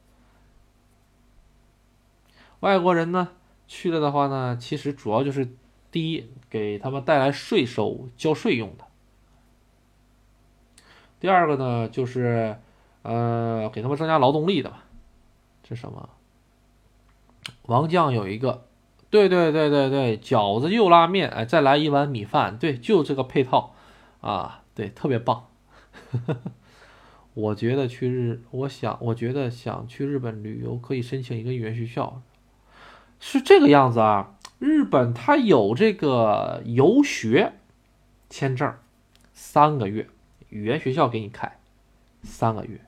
[2.61, 3.30] 外国人呢
[3.71, 5.49] 去了的话呢，其实主要就是
[5.93, 8.85] 第一给他们带来税收交税用的，
[11.21, 12.59] 第二个呢就是。
[13.03, 14.77] 呃，给他们增加劳动力的嘛，
[15.62, 16.11] 这什么？
[17.62, 18.66] 王将有一个，
[19.09, 23.75] 对对对对对，饺子又拉面，哎，再来一碗米饭，对，就这个配套
[24.21, 25.47] 啊，对，特别棒。
[27.33, 32.21] 我觉得去日，我想，我觉得想去日本旅游，可以申请一个语言学校，
[33.21, 34.35] 是这个样子啊。
[34.59, 37.53] 日本它有这个游学
[38.29, 38.75] 签证，
[39.33, 40.09] 三个月，
[40.49, 41.59] 语言学校给你开
[42.23, 42.81] 三个月。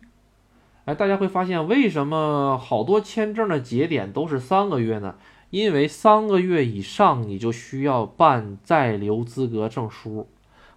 [0.85, 5.15] 哎，大家会发现为什么好多签证的节点都是三个月呢？
[5.51, 10.29] 因为三个月以上你就需要办在留资格证书，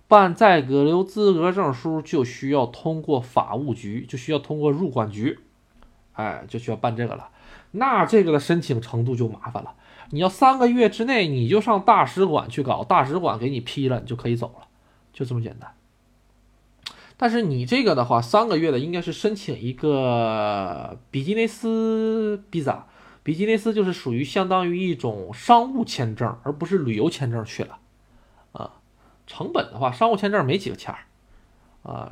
[0.08, 5.39] 办在留资格证书就需要通过法务局，就需要通过入管局，
[6.14, 7.30] 哎，就需要办这个了。
[7.76, 9.73] 那这个的申请程度就麻烦了。
[10.11, 14.67] 你要三个月之内你就上大使馆去搞，大使馆给你批了，你就可以走了，
[15.11, 15.73] 就这么简单。
[17.17, 22.80] 但是你这个的话，三个月的应该是申请一个比基尼斯 visa，
[23.23, 27.80] 比基尼斯就是属于相当于一种商务签证，而不是旅游签证去了，
[28.51, 28.73] 啊，
[29.26, 30.99] 成本的话，商务签证没几个钱儿，
[31.89, 32.11] 啊，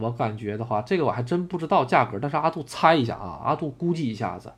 [0.00, 4.52] 我感觉的话，这个我还真不知道价格，但是阿杜猜一下啊，阿杜估计一下子，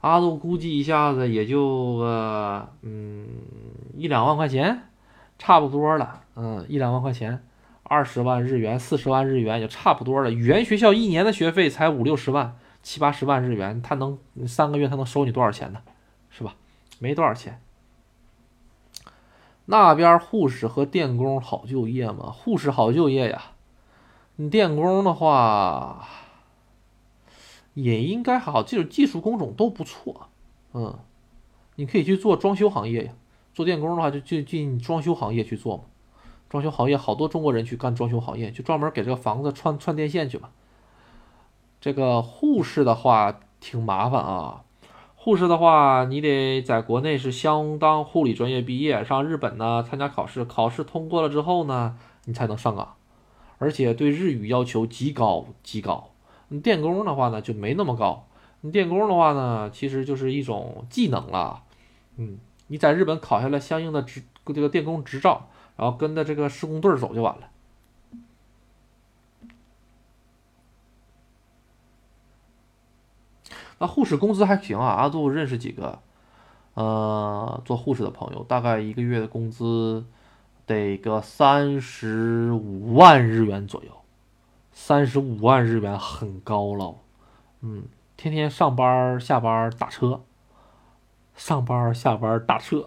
[0.00, 3.26] 阿杜估计一下子也就个嗯
[3.96, 4.82] 一两万块钱，
[5.38, 7.44] 差不多了，嗯，一两万块钱。
[7.82, 10.30] 二十万日元，四十万日元也差不多了。
[10.30, 15.80] 语言学校一年的学费才五六十万，七八十万日元，他能三个月他能收你多少钱呢？
[16.30, 16.54] 是吧？
[17.00, 17.60] 没多少钱。
[19.64, 22.30] 那边护士和电工好就业吗？
[22.30, 23.42] 护士好就业呀。
[24.36, 26.06] 你电工的话
[27.74, 30.28] 也应该还好，这种技术工种都不错。
[30.72, 30.98] 嗯，
[31.76, 33.12] 你可以去做装修行业呀。
[33.52, 35.84] 做电工的话就就进装修行业去做嘛。
[36.48, 40.50] 装修行业好多中国人去干装修行业，就专门给这个房子串串电线去嘛。
[41.80, 44.64] 这个护士的话挺麻烦啊，
[45.16, 51.96] 护士的话你得在国内是相当护理专业毕业，上日本呢参加考试，考试通过了之后呢，
[52.26, 52.96] 你才能上岗，
[53.58, 56.09] 而且对日语要求极高极高。
[56.58, 58.26] 电工的话呢就没那么高，
[58.72, 61.62] 电工的话呢其实就是一种技能了，
[62.16, 65.48] 嗯，你在日本考下来相应的执这个电工执照。
[65.76, 67.48] 然后跟着这个施工队走就完了。
[73.78, 76.00] 那护士工资还行啊，阿杜认识几个，
[76.74, 80.04] 呃，做护士的朋友，大概一个月的工资
[80.66, 83.99] 得个三十五万日元左右，
[84.82, 86.96] 三十五万日元很高了，
[87.60, 87.84] 嗯，
[88.16, 90.22] 天天上班下班打车。
[91.36, 92.86] 上班下班打车，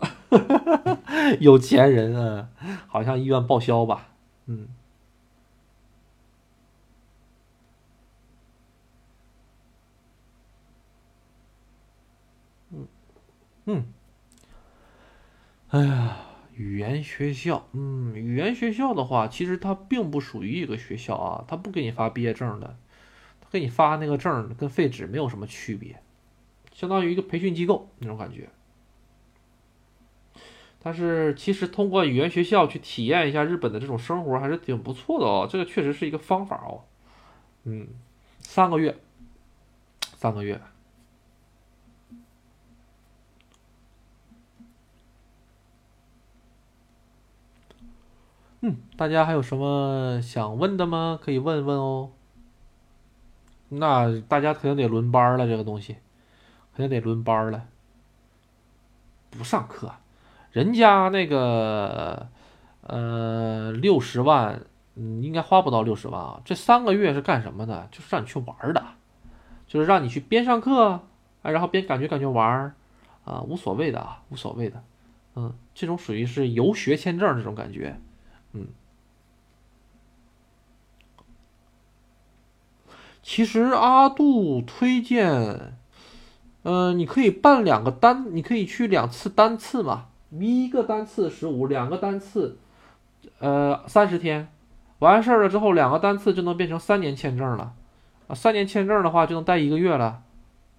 [1.39, 2.49] 有钱人啊，
[2.87, 4.09] 好像医院报销吧，
[4.47, 4.67] 嗯，
[12.71, 12.87] 嗯
[13.65, 13.85] 嗯，
[15.69, 16.17] 哎呀，
[16.55, 22.77] 语言学校，嗯，语言学校的话，其实它并不属于一个学校啊，它不给你发毕业证的，
[23.41, 25.99] 它给你发那个证跟废纸没有什么区别。
[26.73, 28.49] 相当于一个培训机构那种感觉，
[30.81, 35.47] 但是其实通过语言学校去体验一下日本的这种生活还是挺不错的哦。
[35.49, 36.83] 这个确实是一个方法哦。
[37.65, 37.87] 嗯，
[38.39, 38.97] 三个月，
[40.15, 40.59] 三个月。
[48.65, 51.19] 嗯，大家还有什么想问的吗？
[51.21, 52.11] 可以问问哦。
[53.67, 55.97] 那大家肯定得轮班了，这个东西
[56.73, 57.65] 肯定得轮班了。
[59.31, 59.91] 不上课，
[60.53, 62.29] 人家那个
[62.83, 64.61] 呃六十万，
[64.95, 66.41] 嗯，应该花不到六十万啊。
[66.45, 67.89] 这三个月是干什么的？
[67.91, 68.81] 就是让你去玩的，
[69.67, 71.01] 就是让你去边上课，
[71.41, 72.73] 哎，然后边感觉感觉玩
[73.25, 74.81] 啊，无所谓的啊，无所谓的。
[75.35, 77.99] 嗯，这种属于是游学签证这种感觉，
[78.53, 78.67] 嗯。
[83.21, 85.77] 其实阿杜推荐，
[86.63, 92.57] 呃，你可以办两个单，你可以去两次单次嘛，一个单次十五，两个单次，
[93.39, 94.49] 呃，三十天，
[94.99, 97.73] 完事儿了之后，两个单次就能变成三年签证了，
[98.27, 100.21] 啊，三年签证的话就能待一个月了，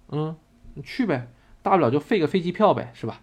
[0.09, 0.35] 嗯，
[0.75, 1.27] 你去呗，
[1.63, 3.21] 大不了就费个飞机票呗，是吧？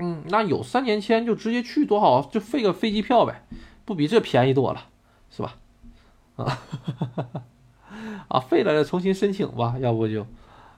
[0.00, 3.42] 嗯，那有三年签就直接去多好，就费个飞机票呗。
[3.84, 4.84] 不比这便宜多了，
[5.30, 5.56] 是吧？
[6.36, 6.58] 啊，
[8.28, 10.26] 啊，废了重新申请吧，要不就，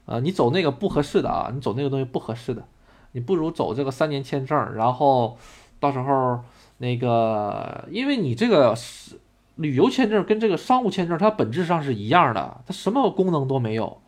[0.07, 2.65] 啊，你走那个不合适的啊，你走那个东西不合适的，
[3.13, 5.37] 你不如走这个三年签证，然后
[5.81, 6.41] 到时候
[6.79, 9.19] 那个，因为你这个是
[9.57, 14.01] 旅游签证跟这个商务签证，它本质上是一样的，它什么功能都没有，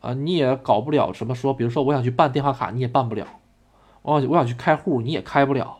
[0.00, 3.26] 啊，你也搞不了什么说，比如说我想去办电话卡，你也办不了，
[4.06, 5.78] 我我想去开户，你也开不了。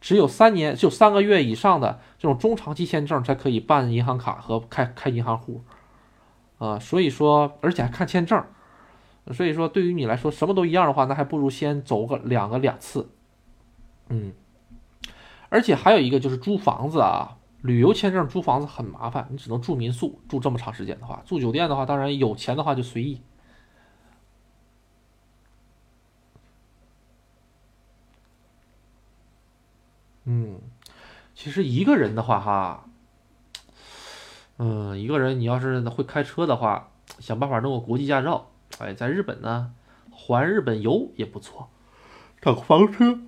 [0.00, 5.62] 只有三年，就三个月以上的这种中长期签证才可以办银行卡和开开银行户，
[6.58, 8.44] 啊，所以说，而且还看签证，
[9.32, 13.08] 所以说对于你来说什么都一样的话，那还不如先走个两个两次，
[14.10, 14.32] 嗯，
[15.48, 23.20] 而且还有一个就是租房子啊，旅游签证租房子很麻烦，你只能住民宿，住这么长时间的话，住酒店的话，当然有钱的话就随意。
[30.24, 30.58] 嗯，
[31.34, 32.84] 其实一个人的话，哈，
[34.58, 39.72] 嗯，一个人你要是会开车的话，想办法弄个国际驾照，哎，在日本呢，
[40.10, 41.68] 环日本游也不错，
[42.40, 43.20] 找个房车。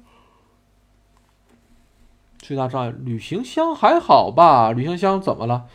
[2.38, 4.72] 最大障碍，旅行箱还好吧？
[4.72, 5.66] 旅行箱怎么了？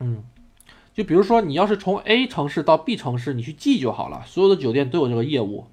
[0.00, 0.24] 嗯，
[0.92, 5.68] 就比如说你要是从 A 城市到 B 城市，你去寄就好了，所有的酒店都有这个业务。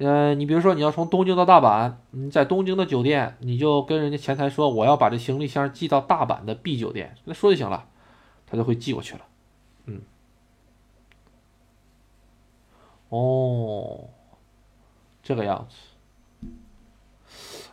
[0.00, 7.88] 呃，你比如说你要从东京到大阪，你在东京的酒店，你就跟人家前台说我要把这行李箱寄到大阪的 B 酒店，那说就行了，
[8.46, 9.22] 他就会寄过去了。
[9.86, 10.02] 嗯，
[13.08, 14.08] 哦，
[15.20, 16.46] 这个样子，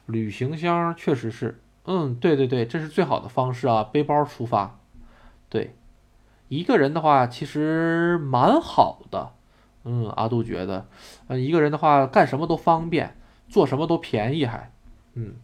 [0.08, 4.80] 旅行箱确实是，嗯，对对对，这是最好的方式啊，背包出发，
[5.48, 5.76] 对，
[6.48, 9.34] 一个人的话其实蛮好的。
[9.86, 10.88] 嗯，阿杜觉得，
[11.28, 13.16] 嗯，一个人的话干什么都方便，
[13.48, 14.72] 做什么都便宜，还，
[15.14, 15.36] 嗯，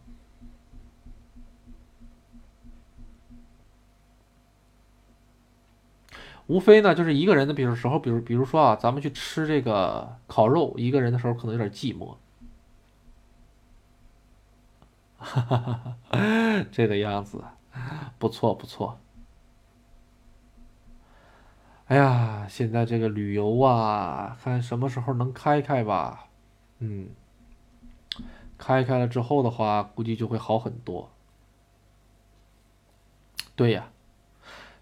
[6.48, 12.16] 无非呢就是一个人的，比如时候，比如比如说啊，咱们去吃这个烤肉，一个人的时候可能有点寂寞，
[15.18, 17.44] 哈哈哈哈，这个样子，
[18.18, 18.98] 不错不错。
[21.92, 26.24] 哎呀，现在这个旅游啊，看什么时候能开开吧。
[26.78, 27.10] 嗯，
[28.56, 31.10] 开开了之后的话，估计就会好很多。
[33.54, 33.90] 对呀，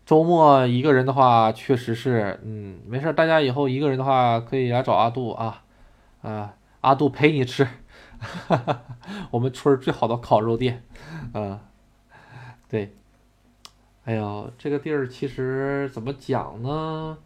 [0.06, 5.64] 周末一个人的话，确实是，嗯，没事，大家以后一个人的话，可以来找阿杜啊，
[6.22, 7.64] 啊，阿杜陪你吃，
[8.20, 8.82] 哈哈哈
[9.32, 10.84] 我们村最好的烤肉店，
[11.34, 11.58] 嗯，
[12.68, 12.94] 对。
[14.04, 17.18] 哎呦，这个地儿其实怎么讲呢？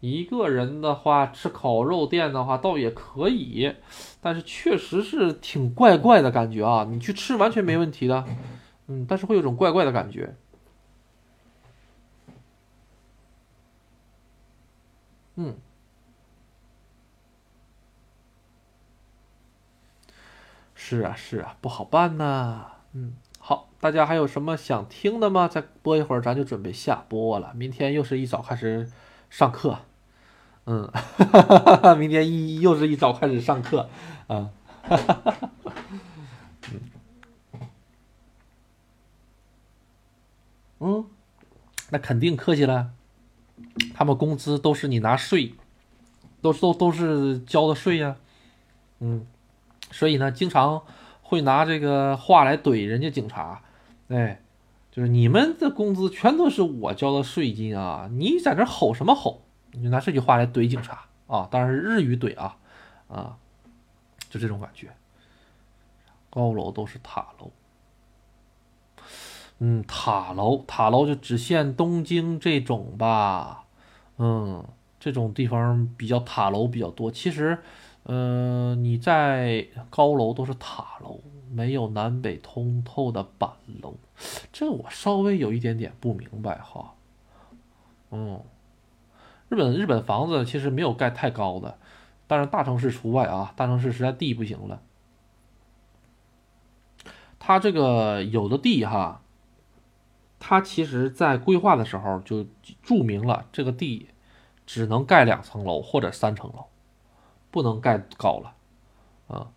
[0.00, 3.74] 一个人的话吃烤肉店的话倒也可以，
[4.22, 6.86] 但是确实是挺怪怪的感觉啊。
[6.88, 8.24] 你去吃完全没问题的，
[8.86, 10.34] 嗯，但是会有种怪怪的感觉。
[15.36, 15.54] 嗯，
[20.74, 22.66] 是啊是啊，不好办呐。
[22.94, 23.14] 嗯。
[23.80, 25.48] 大家还有什么想听的吗？
[25.48, 27.52] 再播一会儿，咱就准备下播了。
[27.54, 28.90] 明天又是一早开始
[29.30, 29.78] 上课，
[30.66, 30.92] 嗯，
[31.98, 33.88] 明天一又是一早开始上课，
[34.26, 34.50] 啊，
[40.80, 41.06] 嗯，
[41.88, 42.90] 那肯定客气了，
[43.94, 45.54] 他们工资都是你拿税，
[46.42, 48.16] 都都都是交的税呀，
[48.98, 49.26] 嗯，
[49.90, 50.82] 所以呢，经常。
[51.22, 53.62] 会拿这个话来怼人家警察，
[54.10, 54.42] 哎，
[54.92, 58.08] 就是你们的工资全都是我交的税金啊！
[58.12, 59.42] 你在这吼什么吼？
[59.72, 61.48] 你就拿这句话来怼警察啊！
[61.50, 62.56] 当然是日语怼啊
[63.08, 63.36] 啊，
[64.28, 64.88] 就这种感觉。
[66.28, 67.50] 高楼都是塔楼，
[69.58, 73.64] 嗯，塔楼塔楼就只限东京这种吧，
[74.18, 74.64] 嗯，
[75.00, 77.10] 这种地方比较塔楼比较多。
[77.10, 77.58] 其实，
[78.04, 81.20] 嗯，你在高楼都是塔楼，
[81.52, 83.50] 没有南北通透的板
[83.82, 83.94] 楼，
[84.52, 86.94] 这我稍微有一点点不明白哈。
[88.10, 88.42] 嗯，
[89.48, 91.78] 日本日本房子其实没有盖太高的，
[92.26, 94.80] 但是大城市除外啊，大城市实在地不行了。
[97.38, 99.22] 它这个有的地哈，
[100.38, 102.46] 它其实在规划的时候就
[102.82, 104.08] 注明了，这个地
[104.66, 106.66] 只能盖两层楼或者三层楼，
[107.50, 108.54] 不能盖高了，
[109.26, 109.34] 啊。
[109.40, 109.52] 嗯，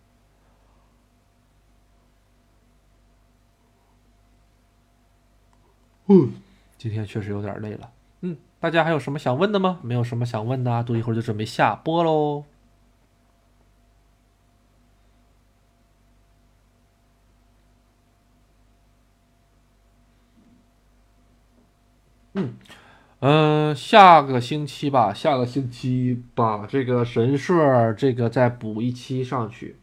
[6.08, 6.34] 嗯
[6.78, 7.90] 今天确实有点累了。
[8.22, 9.80] 嗯，大家还有什么想问的吗？
[9.82, 12.44] 没有什么想问的，都一会儿就准备下播喽。
[22.36, 22.56] 嗯，
[23.20, 29.78] 嗯，下个星期吧，下个星期把这个神社这个再补一期上去。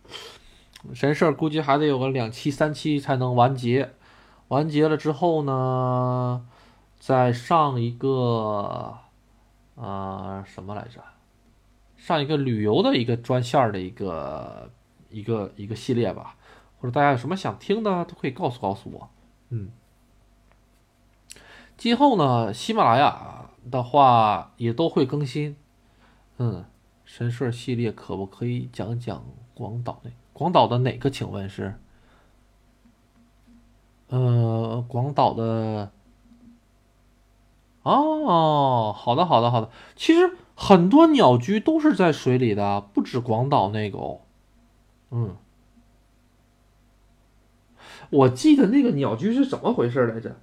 [0.93, 3.91] 神社估计还得有个两期、三期才能完结。
[4.51, 6.44] 完结了之后呢，
[6.98, 8.98] 再上一个，
[9.77, 11.01] 啊，什么来着？
[11.97, 14.70] 上一个旅游的一个专线的一个
[15.09, 16.36] 一个一个系列吧。
[16.81, 19.10] 或者大家有什么想听的，都可以告诉告诉我。
[19.51, 19.70] 嗯。
[21.77, 25.56] 今后呢，喜马拉雅的话也都会更新。
[26.39, 26.64] 嗯，
[27.05, 29.24] 神社系列可不可以讲讲
[29.55, 30.10] 广岛的？
[30.32, 31.09] 广岛的哪个？
[31.09, 31.78] 请问是？
[34.11, 35.91] 呃，广岛的。
[37.82, 39.70] 哦，好的，好的，好的。
[39.97, 44.20] 其实很多鸟居都是在水里的，不止广岛那个哦。
[45.11, 45.37] 嗯，
[48.11, 50.37] 我记得那个鸟居是怎么回事来着？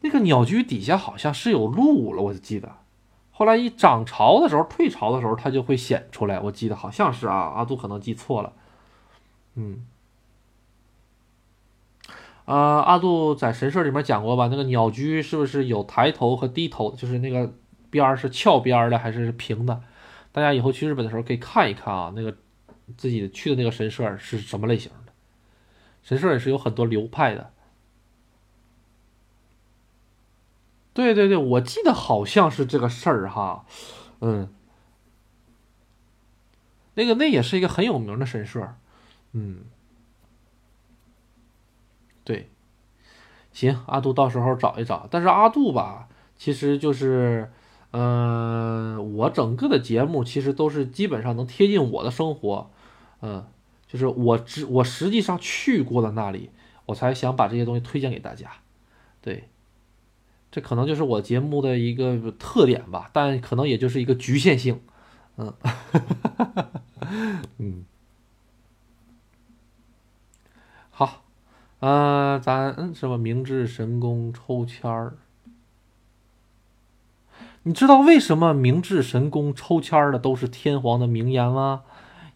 [0.00, 2.76] 那个鸟居底下好像是有路了，我就记得，
[3.32, 6.38] 后来一涨潮的时候、退潮的时候，它就会显出来。
[6.38, 8.52] 我记得好像是啊，阿杜可能记错了。
[9.56, 9.84] 嗯，
[12.48, 14.48] 啊，阿杜在神社里面讲过吧？
[14.50, 16.90] 那个鸟居是不是有抬头和低头？
[16.96, 17.52] 就是那个
[17.90, 19.82] 边是翘边的还是平的？
[20.32, 22.34] 大家以后去日本的时候可以看一看啊，那个
[22.96, 25.12] 自己去的那个神社是什么类型的？
[26.02, 27.52] 神社也是有很多流派的。
[30.94, 33.66] 对对对，我记得好像是这个事儿哈，
[34.22, 34.48] 嗯，
[36.94, 38.66] 那个那也是一个很有名的神社，
[39.32, 39.64] 嗯，
[42.28, 42.50] 对，
[43.52, 45.08] 行，阿杜到时候找一找。
[45.10, 47.50] 但是阿杜吧，其实就是，
[47.92, 52.70] 嗯，我整个的节目其实都是基本上能贴近我的生活，
[53.22, 53.46] 嗯，
[53.86, 56.50] 就是我只我实际上去过的那里，
[56.84, 58.50] 我才想把这些东西推荐给大家，
[59.22, 59.48] 对。
[60.50, 64.82] 这可能就是我节目的一个特点吧，但可能也就是一个局限性，
[65.38, 65.54] 嗯，
[67.56, 67.84] 嗯，
[70.90, 71.24] 好，
[71.80, 75.14] 呃，咱嗯什么明治神宫抽签儿？
[77.62, 81.82] 你知道为什么明治神宫抽签儿的都是天皇的名言吗？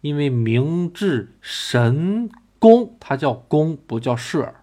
[0.01, 2.29] 因为明治神
[2.59, 4.53] 宫它叫宫不叫社，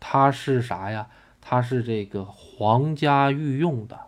[0.00, 1.08] 它是啥呀？
[1.40, 3.98] 它是这个皇家御用的，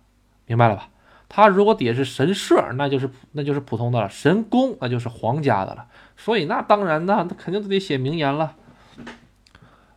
[0.46, 0.90] 明白了吧？
[1.28, 5.86] 它如果底下是神社，那就是那就是普通的了；神宫那就是皇家的了。
[6.16, 8.56] 所以那当然呢，那肯定都得写名言了。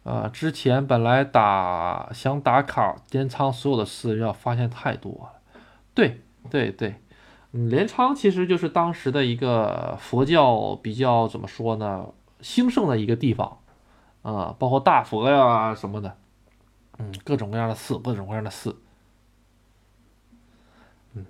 [0.04, 5.40] 呃，之前本来打想打卡镰仓所有的寺庙，发现太多了。
[5.94, 6.96] 对对对，
[7.54, 12.08] 嗯，镰仓其实就是当时的一个佛教比较怎么说呢，
[12.42, 13.60] 兴盛的一个地方
[14.24, 16.18] 啊，包括大佛呀什么的。
[17.00, 18.76] 嗯，各种各样的寺，各种各样的寺。
[21.14, 21.26] 嗯，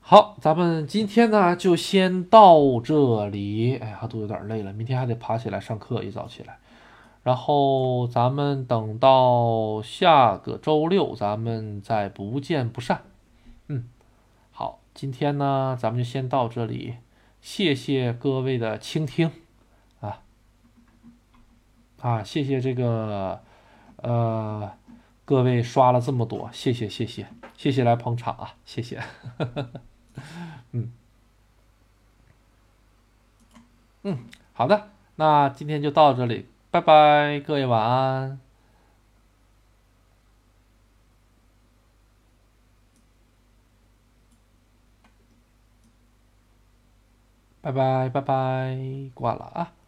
[0.00, 3.76] 好，咱们今天呢就先到这里。
[3.76, 6.59] 哎呀，都有点累了，明天还得爬起来上课，一早起来。
[7.22, 13.02] 然后咱们等到下个周六，咱们再不见不散。
[13.68, 13.88] 嗯，
[14.50, 16.96] 好，今天呢咱们就先到这里，
[17.40, 19.30] 谢谢各位的倾听
[20.00, 20.22] 啊
[22.00, 23.40] 啊，谢谢这个。
[24.02, 24.72] 呃，
[25.26, 28.98] 各位刷了这么多，谢谢谢谢谢谢来捧场啊，谢谢，
[30.72, 30.90] 嗯
[34.04, 34.24] 嗯，
[34.54, 38.38] 好的，那今天就到这里，拜拜，各位晚安。
[47.60, 49.79] 拜拜拜拜，挂了啊。